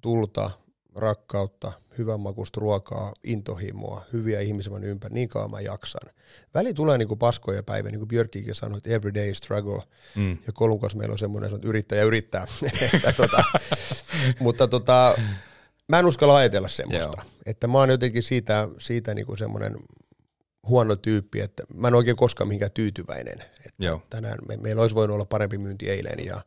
[0.00, 0.50] tulta,
[0.94, 6.10] rakkautta, hyvän makusta ruokaa, intohimoa, hyviä ihmisiä ympäri, niin kauan mä jaksan.
[6.54, 9.82] Väli tulee niin kuin paskoja päivä, niin kuin Björkikin sanoi, että everyday struggle,
[10.16, 10.38] mm.
[10.46, 12.46] ja Kolunkas meillä on semmoinen, että yrittäjä yrittää.
[13.16, 13.44] tota,
[14.40, 15.18] mutta tota,
[15.88, 17.30] mä en uskalla ajatella semmoista, Joo.
[17.46, 19.76] että mä oon jotenkin siitä, siitä niin kuin semmoinen
[20.68, 23.38] huono tyyppi, että mä en oikein koskaan mihinkään tyytyväinen.
[23.38, 24.02] Että Joo.
[24.10, 26.40] Tänään me, meillä olisi voinut olla parempi myynti eilen ja,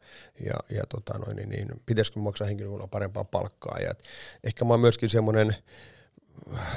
[0.45, 3.77] ja, ja tota noin, niin, niin, pitäisikö maksaa henkilökunnan parempaa palkkaa.
[3.79, 3.93] Ja
[4.43, 5.55] ehkä mä oon myöskin semmoinen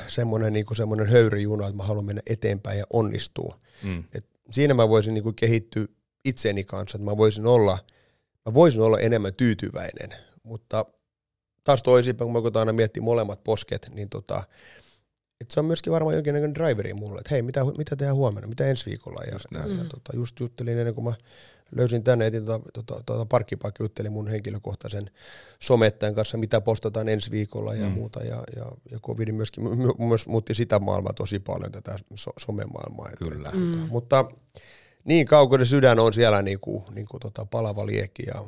[0.07, 3.59] semmoinen, niin kuin semmoinen höyryjuna, että mä haluan mennä eteenpäin ja onnistua.
[3.83, 4.05] Mm.
[4.15, 5.87] Et siinä mä voisin niin kuin kehittyä
[6.25, 7.79] itseni kanssa, että mä voisin olla,
[8.47, 10.85] mä voisin olla enemmän tyytyväinen, mutta
[11.65, 14.43] taas toisinpäin, kun mä aina miettiä molemmat posket, niin tota,
[15.41, 18.67] et se on myöskin varmaan jonkinlainen driveri mulle, että hei, mitä, mitä tehdään huomenna, mitä
[18.67, 19.21] ensi viikolla.
[19.27, 19.89] Ja, just, ja, ja mm.
[19.89, 21.15] tota, just juttelin ennen kuin mä
[21.77, 25.11] löysin tänne, etin tuota, tuota, tuota parkkipaikka, juttelin mun henkilökohtaisen
[25.59, 27.93] somettajan kanssa, mitä postataan ensi viikolla ja mm.
[27.93, 28.21] muuta.
[28.21, 29.65] Ja, ja, ja covid myöskin
[29.99, 33.11] myös muutti sitä maailmaa tosi paljon, tätä so, somemaailmaa.
[33.19, 33.49] Kyllä.
[33.49, 33.73] Että, mm.
[33.73, 34.25] tota, mutta
[35.05, 38.45] niin kaukainen sydän on siellä niin kuin, niin kuin tota palava liekki ja,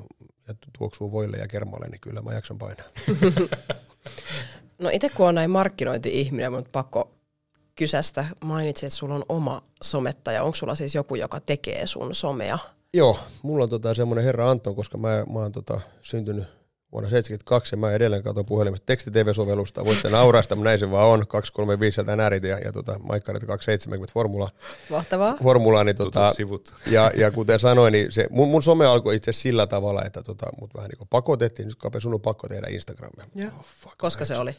[0.49, 2.87] ja tuoksuu voille ja kermalle, niin kyllä mä jaksan painaa.
[4.79, 7.11] No itse kun on näin markkinointi-ihminen, mutta pakko
[7.75, 8.25] kysästä.
[8.45, 10.43] Mainitsit, että sulla on oma somettaja.
[10.43, 12.59] Onko sulla siis joku, joka tekee sun somea?
[12.95, 16.45] Joo, mulla on tota semmoinen herra Anton, koska mä, mä oon tota syntynyt
[16.93, 19.85] vuonna 1972 ja mä edelleen katson puhelimesta teksti-tv-sovellusta.
[19.85, 21.27] Voitte nauraa sitä, näin se vaan on.
[21.27, 24.51] 235 sieltä närit ja, ja tota, Maikkarit 270 formula.
[24.91, 25.37] Mahtavaa.
[25.43, 26.75] Formula, niin tota, sivut.
[26.87, 30.47] Ja, ja kuten sanoin, niin se, mun, mun some alkoi itse sillä tavalla, että tota,
[30.61, 31.69] mut vähän niin kuin pakotettiin.
[31.69, 33.27] Nyt Kape, sun on pakko tehdä Instagramia.
[33.47, 34.57] Oh, fuck, Koska se oli?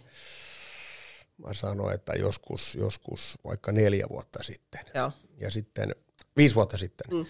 [1.37, 4.81] Mä sanoin, että joskus, joskus vaikka neljä vuotta sitten.
[4.95, 5.11] Joo.
[5.37, 5.95] Ja sitten
[6.37, 7.17] viisi vuotta sitten.
[7.17, 7.25] Mm.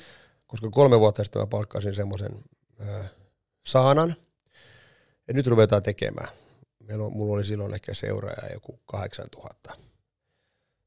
[0.48, 2.44] Koska kolme vuotta sitten mä palkkasin semmoisen
[2.82, 3.10] äh,
[3.66, 4.16] saanan–
[5.30, 6.30] ja nyt ruvetaan tekemään.
[6.88, 9.74] Meillä on, mulla oli silloin ehkä seuraaja joku 8000.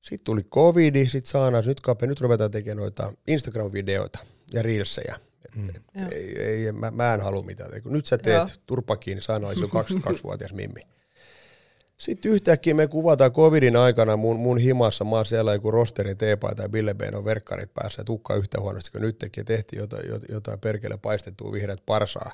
[0.03, 4.19] Sitten tuli covid, sitten saana, nyt kape, nyt ruvetaan tekemään noita Instagram-videoita
[4.53, 5.21] ja reelsejä.
[5.57, 5.69] Mm.
[5.69, 7.71] Et, ei, ei, mä, mä en halua mitään.
[7.85, 8.49] Nyt sä teet Joo.
[8.67, 10.81] turpa kiinni, saana olisi jo 22-vuotias mimmi.
[11.97, 16.63] Sitten yhtäkkiä me kuvataan covidin aikana mun, mun himassa, mä oon siellä joku rosterin teepaita
[16.63, 20.61] ja Bille on verkkarit päässä ja tukka yhtä huonosti kuin nyt teki tehtiin jotain, jotain
[20.61, 22.33] perkele paistettua vihreät parsaa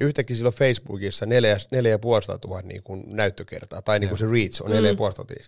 [0.00, 5.24] yhtäkkiä silloin Facebookissa 4500 tuhat niin kuin näyttökertaa, tai niin kuin se reach on 4500
[5.24, 5.44] mm.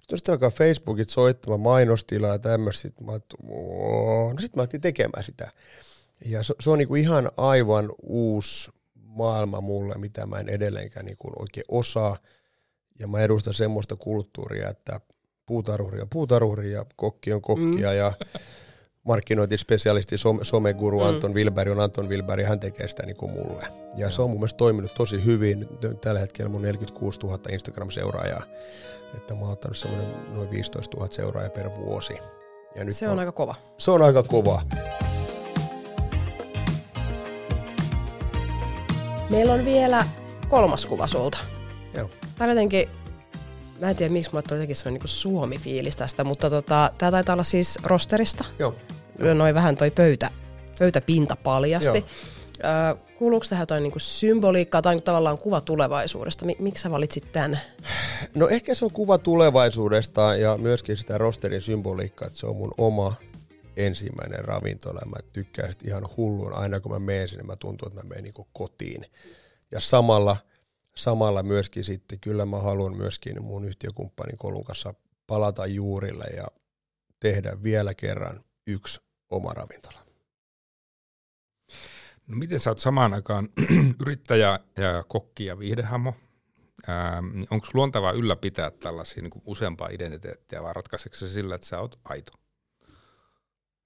[0.00, 5.50] Sitten sitten alkaa Facebookit soittamaan mainostilaa ja tämmöistä, mä no sitten mä ajattelin tekemään sitä.
[6.24, 11.06] Ja se, se on niin kuin ihan aivan uusi maailma mulle, mitä mä en edelleenkään
[11.06, 12.16] niin kuin oikein osaa.
[12.98, 15.00] Ja mä edustan semmoista kulttuuria, että
[15.46, 17.96] puutarhuri on puutarhuri ja kokki on kokkia mm.
[17.96, 18.12] ja
[19.06, 21.06] markkinointispesialisti, some, someguru mm.
[21.06, 23.68] Anton Wilberg on Anton Wilberg ja hän tekee sitä niin kuin mulle.
[23.96, 25.68] Ja se on mun mielestä toiminut tosi hyvin.
[26.00, 28.42] Tällä hetkellä mun 46 000 Instagram-seuraajaa.
[29.16, 32.14] Että mä oon ottanut semmoinen noin 15 000 seuraajaa per vuosi.
[32.76, 33.54] Ja nyt se on mä, aika kova.
[33.78, 34.62] Se on aika kova.
[39.30, 40.06] Meillä on vielä
[40.48, 41.38] kolmas kuva sulta.
[41.94, 42.10] Joo.
[42.38, 42.88] Tää jotenkin
[43.80, 47.32] mä en tiedä miksi mulle tuli jotenkin semmoinen niin Suomi-fiilis tästä, mutta tota, tää taitaa
[47.32, 48.44] olla siis rosterista.
[48.58, 48.74] Joo.
[49.34, 50.30] Noin vähän toi pöytä,
[50.78, 52.04] pöytäpinta paljasti.
[52.62, 52.98] Joo.
[53.18, 56.46] kuuluuko tähän jotain niinku symboliikkaa tai tavallaan kuva tulevaisuudesta?
[56.58, 57.60] Miksi sä valitsit tämän?
[58.34, 62.74] No ehkä se on kuva tulevaisuudesta ja myöskin sitä rosterin symboliikkaa, että se on mun
[62.78, 63.14] oma
[63.76, 65.00] ensimmäinen ravintola.
[65.06, 66.54] Mä tykkään ihan hullun.
[66.54, 69.06] Aina kun mä menen sinne, mä tuntuu, että mä menen niinku kotiin.
[69.72, 70.36] Ja samalla–
[70.96, 74.94] samalla myöskin sitten kyllä mä haluan myöskin mun yhtiökumppanin Kolun kanssa
[75.26, 76.46] palata juurille ja
[77.20, 79.00] tehdä vielä kerran yksi
[79.30, 80.06] oma ravintola.
[82.26, 83.48] No miten sä oot samaan aikaan
[84.02, 86.14] yrittäjä ja kokki ja viihdehamo?
[87.50, 92.32] Onko luontevaa ylläpitää tällaisia niin useampaa identiteettiä vai ratkaiseeko se sillä, että sä oot aito?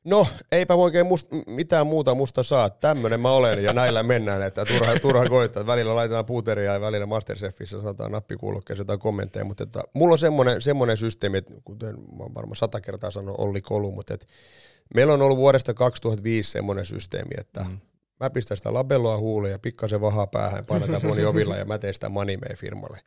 [0.05, 2.71] No, eipä oikein must, mitään muuta musta saa.
[2.71, 5.67] Tämmönen mä olen ja näillä mennään, että turha, turha koittaa.
[5.67, 10.63] Välillä laitetaan puuteria ja välillä Masterchefissä sanotaan nappikuulokkeessa jotain kommentteja, mutta että, mulla on semmoinen,
[10.63, 14.27] semmoinen systeemi, että kuten mä oon varmaan sata kertaa sanonut Olli Kolu, mutta että
[14.95, 17.79] meillä on ollut vuodesta 2005 semmoinen systeemi, että mm.
[18.21, 21.95] Mä pistän sitä labelloa huuleen ja pikkasen vahaa päähän, painetaan moni ovilla ja mä teen
[21.95, 22.99] sitä manimeen firmalle.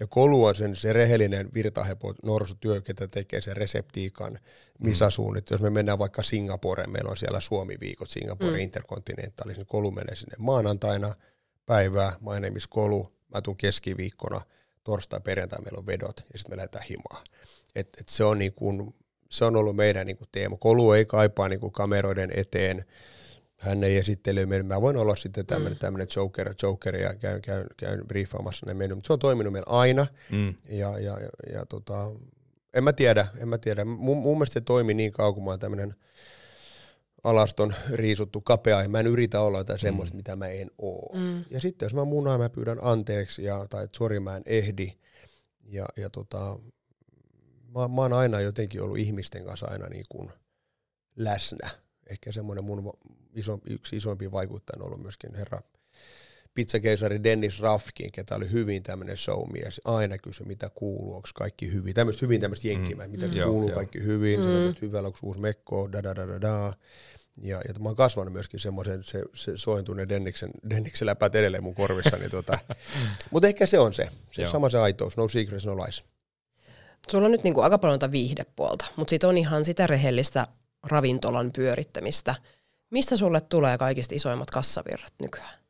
[0.00, 4.38] Ja Kolu on sen, se rehellinen virtahepo norsutyö, ketä tekee sen reseptiikan,
[4.78, 5.50] misasuunnit.
[5.50, 5.54] Mm.
[5.54, 8.58] Jos me mennään vaikka Singaporeen, meillä on siellä Suomi-viikot, Singapore mm.
[8.58, 11.14] Intercontinentalis, niin Kolu menee sinne maanantaina
[11.66, 14.40] päivää, my name is Kolu, mä tuun keskiviikkona,
[14.84, 17.24] torstai, perjantai meillä on vedot ja sitten me lähdetään himaan.
[17.76, 18.94] Et, et se, on niin kuin,
[19.30, 20.56] se on ollut meidän niin kuin teema.
[20.56, 22.84] Kolu ei kaipaa niin kuin kameroiden eteen,
[23.62, 24.66] hän ei esittely mennyt.
[24.66, 25.78] Mä voin olla sitten tämmöinen, mm.
[25.78, 29.78] tämmöinen joker, joker ja käyn, käyn, käyn briefaamassa ne mennyt, mutta se on toiminut meillä
[29.78, 30.06] aina.
[30.30, 30.54] Mm.
[30.68, 32.10] Ja, ja, ja, ja tota,
[32.74, 33.84] en mä tiedä, en mä tiedä.
[33.84, 35.94] Mun, mun mielestä se toimi niin kauan, kun mä oon tämmöinen
[37.24, 39.82] alaston riisuttu kapea, ja mä en yritä olla jotain mm.
[39.82, 41.16] semmoista, mitä mä en oo.
[41.18, 41.44] Mm.
[41.50, 44.92] Ja sitten jos mä munaan, mä pyydän anteeksi, ja, tai että sori mä en ehdi.
[45.64, 46.58] Ja, ja tota,
[47.74, 50.30] mä, mä oon aina jotenkin ollut ihmisten kanssa aina niin kuin
[51.16, 51.70] läsnä.
[52.12, 52.92] Ehkä semmoinen mun
[53.34, 55.60] iso, yksi isompi vaikuttaja on ollut myöskin herra
[56.54, 61.94] pizzakeisari Dennis Raffkin, ketä oli hyvin tämmöinen showmies, aina kysyi, mitä kuuluu, onko kaikki hyvin.
[61.94, 63.10] Tämmöistä hyvin tämmöistä jenkkimää, mm.
[63.10, 63.34] mitä mm.
[63.44, 64.44] kuuluu, joo, kaikki hyvin, mm.
[64.44, 66.72] sanoit, että hyvällä, onko uusi mekko, da da da da da.
[67.42, 71.74] Ja, ja mä oon kasvanut myöskin semmoisen, se, se sointuneen Denniksen, Denniksen läpät edelleen mun
[71.74, 72.16] korvissa.
[72.16, 72.58] Niin tota.
[73.30, 76.04] Mutta ehkä se on se, se sama se aitous, no secrets, no lies.
[77.10, 80.46] Sulla on nyt niinku aika paljon viihdepuolta, mutta sitten on ihan sitä rehellistä
[80.82, 82.34] ravintolan pyörittämistä.
[82.90, 85.62] Mistä sulle tulee kaikista isoimmat kassavirrat nykyään?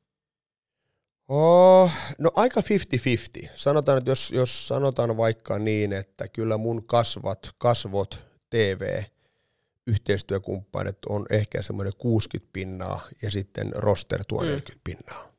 [1.28, 3.48] Oh, no aika 50-50.
[3.54, 8.18] Sanotaan, että jos, jos sanotaan vaikka niin, että kyllä mun kasvat, kasvot,
[8.50, 9.02] TV,
[9.86, 14.46] yhteistyökumppanit on ehkä semmoinen 60 pinnaa ja sitten roster tuo mm.
[14.46, 15.32] 40 pinnaa.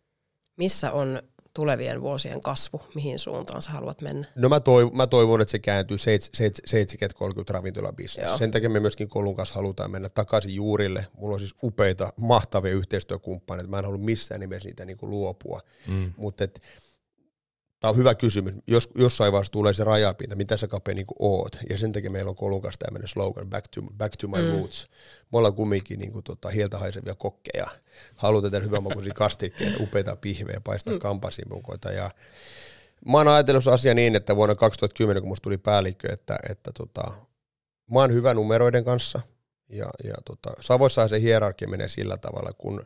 [0.57, 1.21] Missä on
[1.53, 4.27] tulevien vuosien kasvu, mihin suuntaan sä haluat mennä?
[4.35, 5.99] No mä, toivon, mä toivon, että se kääntyy 70-30
[7.49, 8.37] ravintolabisnes.
[8.37, 11.07] Sen takia me myöskin Kolun kanssa halutaan mennä takaisin juurille.
[11.17, 13.69] Mulla on siis upeita, mahtavia yhteistyökumppaneita.
[13.69, 15.61] Mä en halua missään nimessä niitä niin kuin luopua.
[15.87, 16.13] Mm.
[16.17, 16.43] Mutta
[17.83, 18.53] Tämä on hyvä kysymys.
[18.67, 21.57] Jos, jossain vaiheessa tulee se rajapinta, mitä sä kape niin oot.
[21.69, 24.51] Ja sen takia meillä on Kolun kanssa tämmöinen slogan, back to, back to my mm.
[24.51, 24.89] roots.
[25.31, 27.67] Me ollaan kumminkin niin kuin, tota, hieltä haisevia kokkeja.
[28.15, 30.99] Halutaan tehdä hyvänmakuisia kastikkeita, upeita pihvejä, paistaa mm.
[30.99, 31.91] kampasimukoita.
[31.91, 32.09] Ja
[33.05, 37.11] mä oon ajatellut asia niin, että vuonna 2010, kun musta tuli päällikkö, että, että tota,
[37.91, 39.21] mä oon hyvä numeroiden kanssa.
[39.69, 42.85] Ja, ja tota, Savoissahan se hierarkia menee sillä tavalla, kun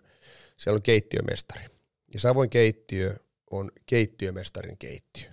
[0.58, 1.66] siellä on keittiömestari.
[2.14, 3.16] Ja Savoin keittiö
[3.52, 5.32] on keittiömestarin keittiö.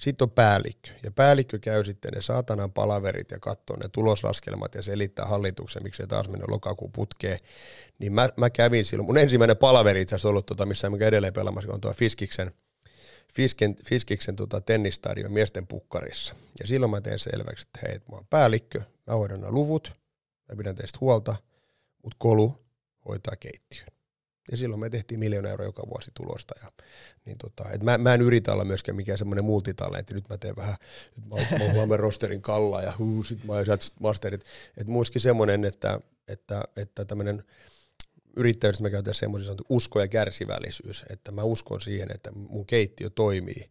[0.00, 4.82] Sitten on päällikkö, ja päällikkö käy sitten ne saatanan palaverit ja katsoo ne tuloslaskelmat ja
[4.82, 7.38] selittää hallituksen, miksei taas mennyt lokakuun putkeen.
[7.98, 11.32] Niin mä, mä kävin silloin, mun ensimmäinen palaveri itse asiassa ollut, tota, missä mä edelleen
[11.32, 12.52] pelaamassa, on tuo Fiskiksen,
[13.34, 16.34] Fisken, Fiskiksen tota, tennistadion miesten pukkarissa.
[16.60, 19.92] Ja silloin mä teen selväksi, että hei, mä oon päällikkö, mä hoidan nämä luvut,
[20.48, 21.36] mä pidän teistä huolta,
[22.02, 22.64] mutta kolu
[23.08, 23.86] hoitaa keittiön.
[24.50, 26.54] Ja silloin me tehtiin miljoona euroa joka vuosi tulosta.
[26.62, 26.72] Ja,
[27.24, 30.14] niin tota, et mä, mä, en yritä olla myöskään mikään semmoinen multitalentti.
[30.14, 30.76] Nyt mä teen vähän,
[31.16, 33.64] nyt mä, mä huomaan rosterin kalla ja huu, sit mä oon
[34.00, 34.44] masterit.
[34.76, 37.44] Että muiskin semmoinen, että, että, että tämmöinen
[38.36, 41.04] yrittäjyydessä mä käytän semmoisen sanottu usko ja kärsivällisyys.
[41.10, 43.70] Että mä uskon siihen, että mun keittiö toimii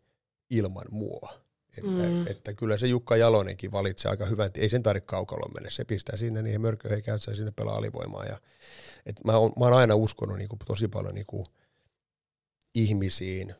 [0.49, 1.34] ilman mua.
[1.77, 2.27] Että, mm.
[2.27, 6.17] että kyllä se Jukka Jalonenkin valitsee aika hyvän, ei sen tarvitse kaukalon mennä, se pistää
[6.17, 8.25] sinne niihin mörköihin ja sinne pelaa alivoimaa.
[8.25, 8.38] Ja,
[9.05, 11.45] et mä, oon, mä oon aina uskonut niin kuin, tosi paljon niin kuin,
[12.75, 13.55] ihmisiin,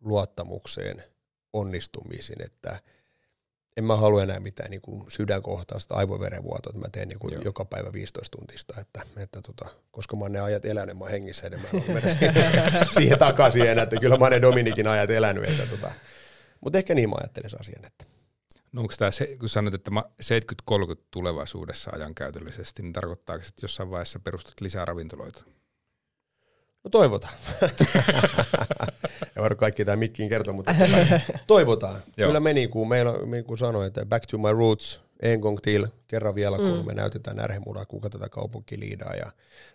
[0.00, 1.04] luottamukseen,
[1.52, 2.80] onnistumisiin, että
[3.76, 7.64] en mä halua enää mitään niin kuin sydänkohtaista aivoverenvuotoa, että mä teen niin kuin joka
[7.64, 11.46] päivä 15 tuntista, että, että tota, koska mä oon ne ajat elänyt, mä oon hengissä
[11.46, 11.70] enemmän,
[12.18, 12.34] siihen,
[12.98, 15.92] siihen takaisin enää, että kyllä mä oon ne Dominikin ajat elänyt, että tota,
[16.64, 17.84] mutta ehkä niin mä ajattelisin asian.
[17.84, 18.04] Että.
[18.72, 20.74] No onko tämä, kun sanoit, että 70-30
[21.10, 25.44] tulevaisuudessa ajan käytöllisesti, niin tarkoittaako että jossain vaiheessa perustat lisää ravintoloita?
[26.84, 27.34] No toivotaan.
[29.36, 30.74] ja varmaan kaikki tämä mikkiin kertoo, mutta
[31.46, 32.02] toivotaan.
[32.16, 32.28] Joo.
[32.28, 35.58] Kyllä me niin kuin, meillä, niin kuin sanoin, että back to my roots, en gång
[35.62, 36.86] till, kerran vielä, kun mm.
[36.86, 39.14] me näytetään närhemuraa, kuka tätä kaupunkiliidaa.
[39.14, 39.32] Ja,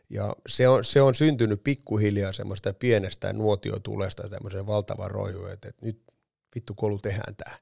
[0.10, 5.86] ja se, on, se on syntynyt pikkuhiljaa semmoista pienestä nuotiotulesta tämmöiseen valtavan roihuun, että, että
[5.86, 6.02] nyt
[6.56, 7.58] vittu kolu tehdään tämä.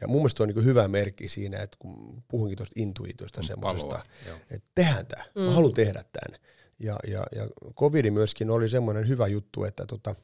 [0.00, 4.02] Ja mun mielestä on niin hyvä merkki siinä, että kun puhunkin tuosta intuitiosta semmoisesta,
[4.50, 5.42] että tehdään tämä, mm.
[5.42, 6.40] mä haluan tehdä tämän.
[6.78, 10.14] Ja, ja, ja covid myöskin oli semmoinen hyvä juttu, että tota,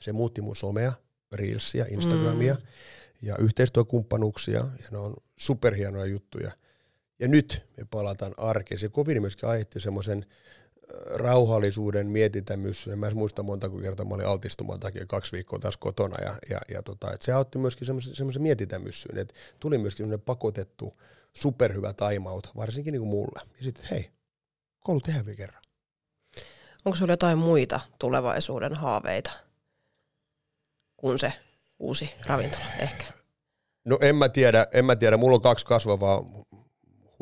[0.00, 0.92] se muutti mun somea,
[1.32, 2.60] Reelsia, Instagramia mm.
[3.22, 6.50] ja yhteistyökumppanuuksia, ja ne on superhienoja juttuja.
[7.18, 8.78] Ja nyt me palataan arkeen.
[8.78, 10.26] Se covid myöskin aiheutti semmoisen
[11.14, 12.98] rauhallisuuden mietintämyssyn.
[12.98, 16.16] Mä en muista monta kertaa mä olin altistuman takia kaksi viikkoa taas kotona.
[16.24, 19.18] Ja, ja, ja tota, et se autti myöskin semmoisen, semmoisen mietintämyssyn.
[19.18, 21.00] Et tuli myöskin semmoinen pakotettu
[21.32, 23.40] superhyvä timeout, varsinkin niin kuin mulle.
[23.58, 24.10] Ja sitten hei,
[24.80, 25.62] koulu tehdään vielä kerran.
[26.84, 29.30] Onko sulla jotain muita tulevaisuuden haaveita
[30.96, 31.32] kuin se
[31.78, 33.04] uusi ravintola ehkä?
[33.84, 35.16] No en mä tiedä, en mä tiedä.
[35.16, 36.24] Mulla on kaksi kasvavaa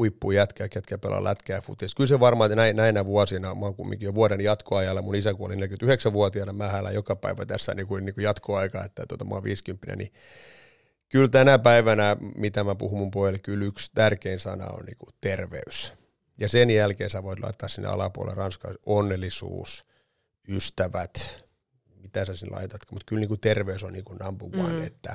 [0.01, 1.95] huippujätkää, ketkä pelaa lätkää ja futis.
[1.95, 5.35] Kyllä se varmaan, että näin, näinä vuosina, mä oon kumminkin jo vuoden jatkoajalla, mun isä
[5.35, 9.35] kuoli 49-vuotiaana, mä häälän joka päivä tässä niin kuin, niin kuin jatkoaika, että tota, mä
[9.35, 10.13] oon 50, niin
[11.09, 15.15] kyllä tänä päivänä, mitä mä puhun mun pojille, kyllä yksi tärkein sana on niin kuin
[15.21, 15.93] terveys.
[16.41, 19.87] Ja sen jälkeen sä voit laittaa sinne alapuolelle ranskaa onnellisuus,
[20.49, 21.45] ystävät,
[22.03, 24.87] mitä sä sinne laitat, mutta kyllä niin kuin terveys on niin kuin number one, mm.
[24.87, 25.15] että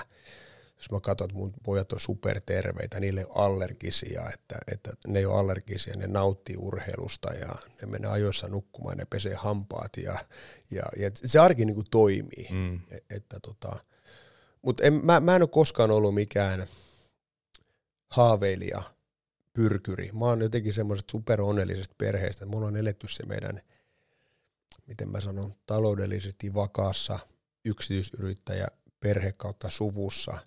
[0.78, 5.20] jos mä katson, että mun pojat on superterveitä, niille ei ole allergisia, että, että ne
[5.20, 10.20] ei ole allergisia, ne nauttii urheilusta ja ne menee ajoissa nukkumaan, ne pesee hampaat ja,
[10.72, 12.48] ja, ja se arki niin kuin toimii.
[12.52, 12.76] Mm.
[12.76, 13.76] E, että tota,
[14.62, 16.68] mutta mä, mä en ole koskaan ollut mikään
[18.08, 18.84] haaveilija,
[19.54, 20.10] pyrkyri.
[20.14, 23.62] Mä oon jotenkin semmoisesta superonnellisesta perheestä, että mulla on eletty se meidän,
[24.88, 27.20] miten mä sanon, taloudellisesti vakaassa
[27.66, 28.68] yksityisyrittäjä
[29.00, 30.38] perhe kautta suvussa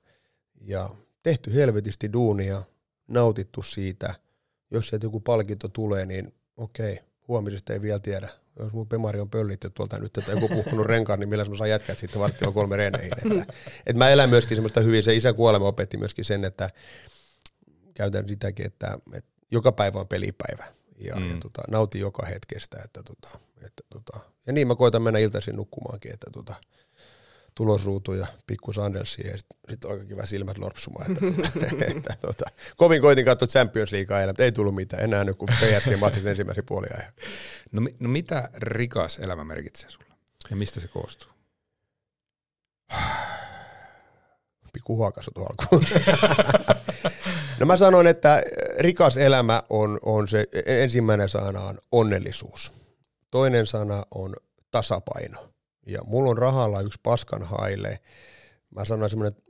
[0.61, 0.91] ja
[1.23, 2.63] tehty helvetisti duunia,
[3.09, 4.15] nautittu siitä.
[4.71, 8.29] Jos sieltä joku palkinto tulee, niin okei, huomisesta ei vielä tiedä.
[8.59, 11.71] Jos mun pemari on pöllitty tuolta nyt, että joku puhunut renkaan, niin millä mä saan
[11.71, 13.13] jätkät sitten varttia kolme reeneihin.
[13.13, 13.53] Että,
[13.87, 16.71] että mä elän myöskin semmoista hyvin, se isän kuolema opetti myöskin sen, että
[17.95, 20.65] käytän sitäkin, että, että joka päivä on pelipäivä
[20.99, 21.31] ja, mm.
[21.31, 22.81] ja tota, nautin joka hetkestä.
[22.85, 26.55] Että, tota, että, tota, ja niin mä koitan mennä iltaisin nukkumaankin, että tota,
[27.59, 31.13] tulosruutu ja pikku Sandelsi ja sitten sit alkoi vähän silmät lorpsumaan.
[31.13, 32.45] Että, tota, että, tota,
[32.77, 35.03] kovin koitin katsoa Champions Leaguea mutta ei tullut mitään.
[35.05, 36.99] Enää nyt kun PSG matsista ensimmäisen puolia.
[37.73, 40.15] No, no mitä rikas elämä merkitsee sulle?
[40.51, 41.33] Ja mistä se koostuu?
[44.73, 45.85] Pikku huokasu alkuun.
[47.61, 48.43] No mä sanon, että
[48.79, 52.73] rikas elämä on, on se, ensimmäinen sana on onnellisuus.
[53.31, 54.35] Toinen sana on
[54.71, 55.58] tasapaino.
[55.89, 58.01] Ja mulla on rahalla yksi paskan haile.
[58.71, 59.43] Mä sanoin semmoinen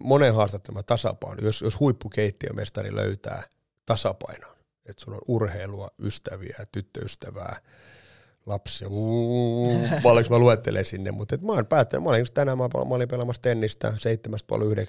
[0.00, 1.42] monen haastattelema tasapaino.
[1.42, 3.42] Jos, jos huippukeittiömestari löytää
[3.86, 4.56] tasapainon,
[4.88, 7.56] että sulla on urheilua, ystäviä, tyttöystävää,
[8.46, 8.88] lapsia,
[10.02, 13.42] paljonko mä luettelen sinne, mutta mä oon päättänyt, mä olin tänään, mä, mä olin pelaamassa
[13.42, 13.94] tennistä,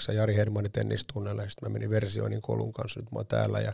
[0.10, 3.60] 7.9 Jari Hermanin tennistunnella, ja sitten mä menin versioinin kolun kanssa, nyt mä oon täällä,
[3.60, 3.74] ja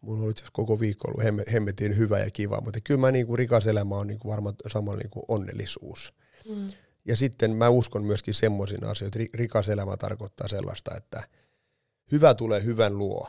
[0.00, 3.38] mulla oli itse koko viikko ollut hemmetin hyvä ja kiva, mutta kyllä mä niin kuin
[3.38, 6.12] rikas elämä on niin kuin varmaan samalla niin kuin onnellisuus.
[6.48, 6.66] Mm.
[7.04, 11.22] Ja sitten mä uskon myöskin semmoisiin asioihin, että rikas elämä tarkoittaa sellaista, että
[12.12, 13.28] hyvä tulee hyvän luo.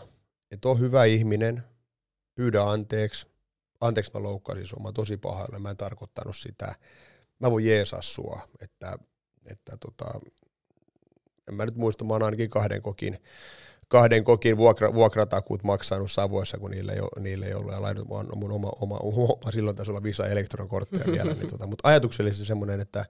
[0.52, 1.63] Että on hyvä ihminen,
[2.36, 3.28] pyydä anteeksi,
[3.82, 6.76] anteeksi mä loukkasin sua, mä tosi pahoilla, mä en tarkoittanut sitä.
[7.39, 8.95] Mä voin jeesaa sua, että,
[9.45, 10.19] että tota,
[11.47, 13.19] en mä nyt muista, mä oon ainakin kahden kokin,
[13.92, 18.08] kahden kokin vuokra, vuokratakuut maksanut Savoissa, kun niille ei, ole, niille ei ollut, ja lainut
[18.08, 22.46] mun, mun oma, oma, oma silloin taisi olla Visa elektronkortteja vielä, niin tota, mutta ajatuksellisesti
[22.46, 23.06] semmoinen, että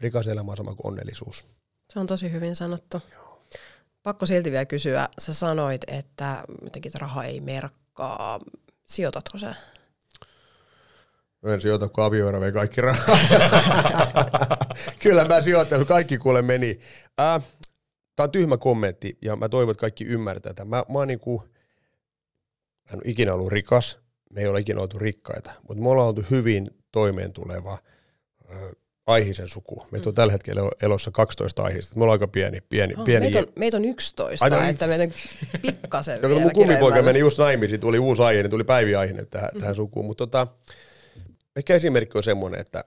[0.00, 1.44] rikas elämä on sama kuin onnellisuus.
[1.92, 3.02] Se on tosi hyvin sanottu.
[3.12, 3.46] Joo.
[4.02, 8.40] Pakko silti vielä kysyä, sä sanoit, että jotenkin että raha ei merkkaa.
[8.84, 9.54] Sijoitatko sä?
[11.46, 13.20] en sijoita, kun avioira vei kaikki rahat.
[15.02, 16.80] Kyllä mä sijoitan, kaikki kuule meni.
[17.20, 17.42] Äh,
[18.16, 20.64] Tämä on tyhmä kommentti ja mä toivon, että kaikki ymmärtää tätä.
[20.64, 21.42] Mä, mä, oon niinku,
[22.78, 23.98] mä en ole ikinä ollut rikas,
[24.30, 27.78] me ei ole ikinä oltu rikkaita, mutta me ollaan oltu hyvin toimeentuleva
[29.06, 29.86] aihisen suku.
[29.90, 30.14] Meitä on mm.
[30.14, 31.96] tällä hetkellä elossa 12 aihista.
[31.96, 32.60] Me ollaan aika pieni.
[32.68, 33.26] pieni, oh, pieni.
[33.26, 35.12] Meitä, on, meitä on 11, Aita, että meitä on
[35.62, 39.50] pikkasen vielä Mun kummipoika meni just naimisiin, tuli uusi aihe, niin tuli Päivi aihe tähän,
[39.54, 39.60] mm.
[39.60, 40.06] tähän sukuun.
[40.06, 40.46] Mutta tota,
[41.56, 42.84] Ehkä esimerkki on semmoinen, että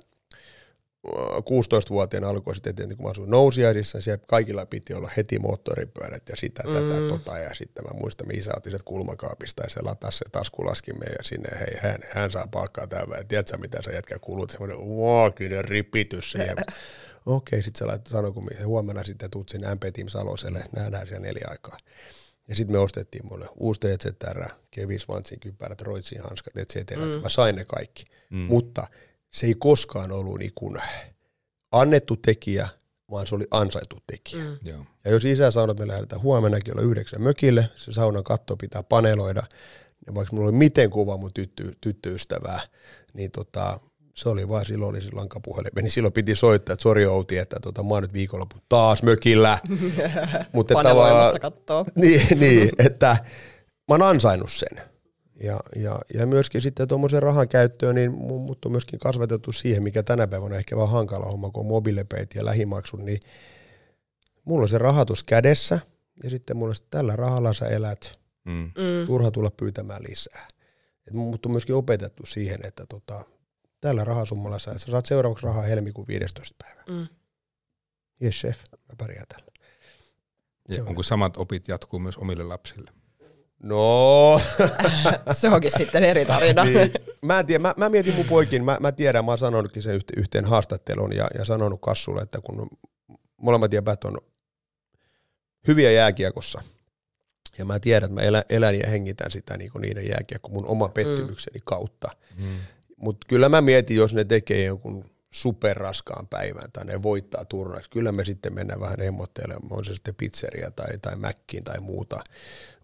[1.40, 6.64] 16-vuotiaana alkoi sitten, kun mä asuin nousiaisissa, siellä kaikilla piti olla heti moottoripyörät ja sitä,
[6.68, 6.74] mm.
[6.74, 11.06] tätä, tota, ja sitten mä muistan, isä otti sieltä kulmakaapista ja se latasi se taskulaskimme
[11.06, 14.78] ja sinne, hei, hän, hän saa palkkaa tämän ja tiedätkö mitä sä jätkä kulut, semmoinen
[14.78, 16.56] uokinen ripitys siihen.
[17.26, 21.28] Okei, sitten sä laitat sanoa, kun huomenna sitten tuut sinne MP Team Saloselle, nähdään siellä
[21.28, 21.78] neljä aikaa.
[22.48, 27.06] Ja sitten me ostettiin mulle uusi TZR, Kevin Swansin kypärät, Roitsin hanskat, et cetera.
[27.06, 27.22] Mm.
[27.22, 28.04] Mä sain ne kaikki.
[28.30, 28.38] Mm.
[28.38, 28.88] Mutta
[29.36, 30.76] se ei koskaan ollut niin kuin
[31.72, 32.68] annettu tekijä,
[33.12, 34.44] vaan se oli ansaitu tekijä.
[34.44, 34.86] Mm.
[35.06, 38.84] Ja jos isä sanoo, että me lähdetään huomenna kello yhdeksän mökille, se saunan katto pitää
[38.84, 39.44] paneloida,
[40.08, 42.60] ja vaikka mulla oli miten kuva mun tyttö, tyttöystävää,
[43.14, 43.80] niin tota,
[44.14, 45.72] se oli vaan, silloin oli se lankapuhelin.
[45.76, 49.60] Niin silloin piti soittaa, että sori Outi, että tota, mä oon nyt viikonloppu taas mökillä.
[50.54, 51.86] Mutta tavallaan, kattoo.
[51.96, 53.18] niin, niin, että
[53.88, 54.95] mä oon ansainnut sen.
[55.44, 60.04] Ja, ja, ja myöskin sitten tuommoisen rahan käyttöön, niin mut on myöskin kasvatettu siihen, mikä
[60.04, 63.20] tänä päivänä on ehkä vähän hankala homma, kun on mobiilepeit ja lähimaksut, niin
[64.46, 65.80] mulla on se rahatus kädessä,
[66.24, 68.54] ja sitten mulla on tällä rahalla sä elät, mm.
[68.54, 69.06] mm.
[69.06, 70.48] turha tulla pyytämään lisää.
[71.08, 73.26] Et mut on myöskin opetettu siihen, että tota,
[73.82, 76.56] tällä rahasummalla sä, sä saat seuraavaksi rahaa helmikuun 15.
[76.64, 76.84] päivä.
[76.90, 77.08] Mm.
[78.24, 79.52] Yes chef, mä pärjään tällä.
[80.70, 82.92] Ja onko samat opit jatkuu myös omille lapsille?
[83.66, 84.42] No.
[85.32, 86.64] se onkin sitten eri tarina.
[86.64, 86.92] niin.
[87.22, 90.02] Mä en tiedä, mä, mä mietin mun poikin, mä, mä tiedän, mä oon sanonutkin sen
[90.18, 92.70] yhteen haastattelun ja, ja sanonut Kassulle, että kun
[93.38, 94.18] molemmat jäbät on
[95.68, 96.62] hyviä jääkiekossa,
[97.58, 100.90] ja mä tiedän, että mä elän, elän ja hengitän sitä niin niiden jääkiekko mun oma
[100.90, 101.66] pettymykseni mm.
[101.66, 102.08] kautta.
[102.38, 102.58] Mm.
[102.98, 105.06] Mutta kyllä mä mietin, jos ne tekee jonkun
[105.36, 110.16] superraskaan päivän tai ne voittaa turnaiksi, kyllä me sitten mennään vähän emmottelemaan, on se sitten
[110.16, 112.20] pizzeria tai, tai mäkkiin tai muuta.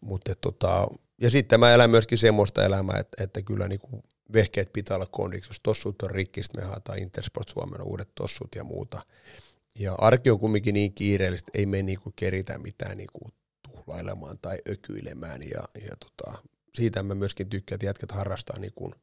[0.01, 0.87] Mutta tota,
[1.21, 5.49] ja sitten mä elän myöskin semmoista elämää, että, että kyllä niinku vehkeet pitää olla kondiksi.
[5.49, 9.01] Jos tossut on rikki, me haetaan Intersport Suomen uudet tossut ja muuta.
[9.79, 13.19] Ja arki on kumminkin niin kiireellistä, ei me niinku keritä mitään niinku
[13.71, 15.41] tuhlailemaan tai ökyilemään.
[15.41, 16.37] Ja, ja tota,
[16.75, 18.93] siitä mä myöskin tykkään, että jätkät harrastaa niinku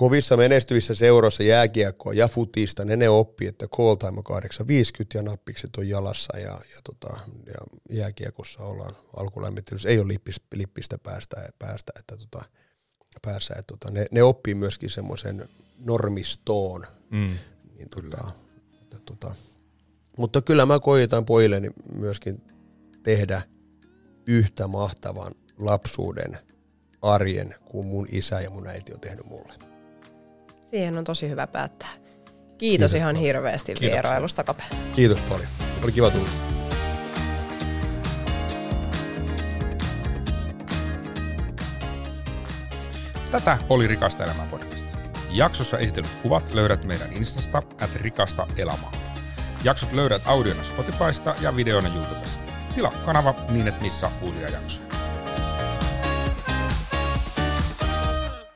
[0.00, 5.22] kovissa menestyvissä seuroissa jääkiekkoa ja futista, ne ne oppii, että call time on 850 ja
[5.22, 11.48] nappikset on jalassa ja, ja, tota, ja jääkiekossa ollaan alkulämmittelyssä, ei ole lippis, lippistä päästä,
[11.58, 12.44] päästä että tota,
[13.22, 15.48] päässä, että tota, ne, ne oppii myöskin semmoisen
[15.78, 16.86] normistoon.
[17.10, 17.36] Mm,
[17.76, 18.30] niin, tota,
[18.82, 19.34] että, tota,
[20.16, 22.42] mutta kyllä mä koitan pojilleni myöskin
[23.02, 23.42] tehdä
[24.26, 26.38] yhtä mahtavan lapsuuden
[27.02, 29.69] arjen kuin mun isä ja mun äiti on tehnyt mulle.
[30.70, 31.88] Siihen on tosi hyvä päättää.
[31.88, 33.24] Kiitos, Kiitos ihan paljon.
[33.26, 33.90] hirveästi Kiitoksia.
[33.92, 34.62] vierailusta, Kape.
[34.96, 35.48] Kiitos paljon.
[35.84, 36.28] Oli kiva tulla.
[43.30, 44.86] Tätä oli Rikasta elämää podcast.
[45.30, 48.90] Jaksossa esitellyt kuvat löydät meidän Instasta at rikasta elämää.
[49.64, 52.44] Jaksot löydät audiona Spotifysta ja videona YouTubesta.
[52.74, 54.89] Tilaa kanava niin et missä uusia jaksoja.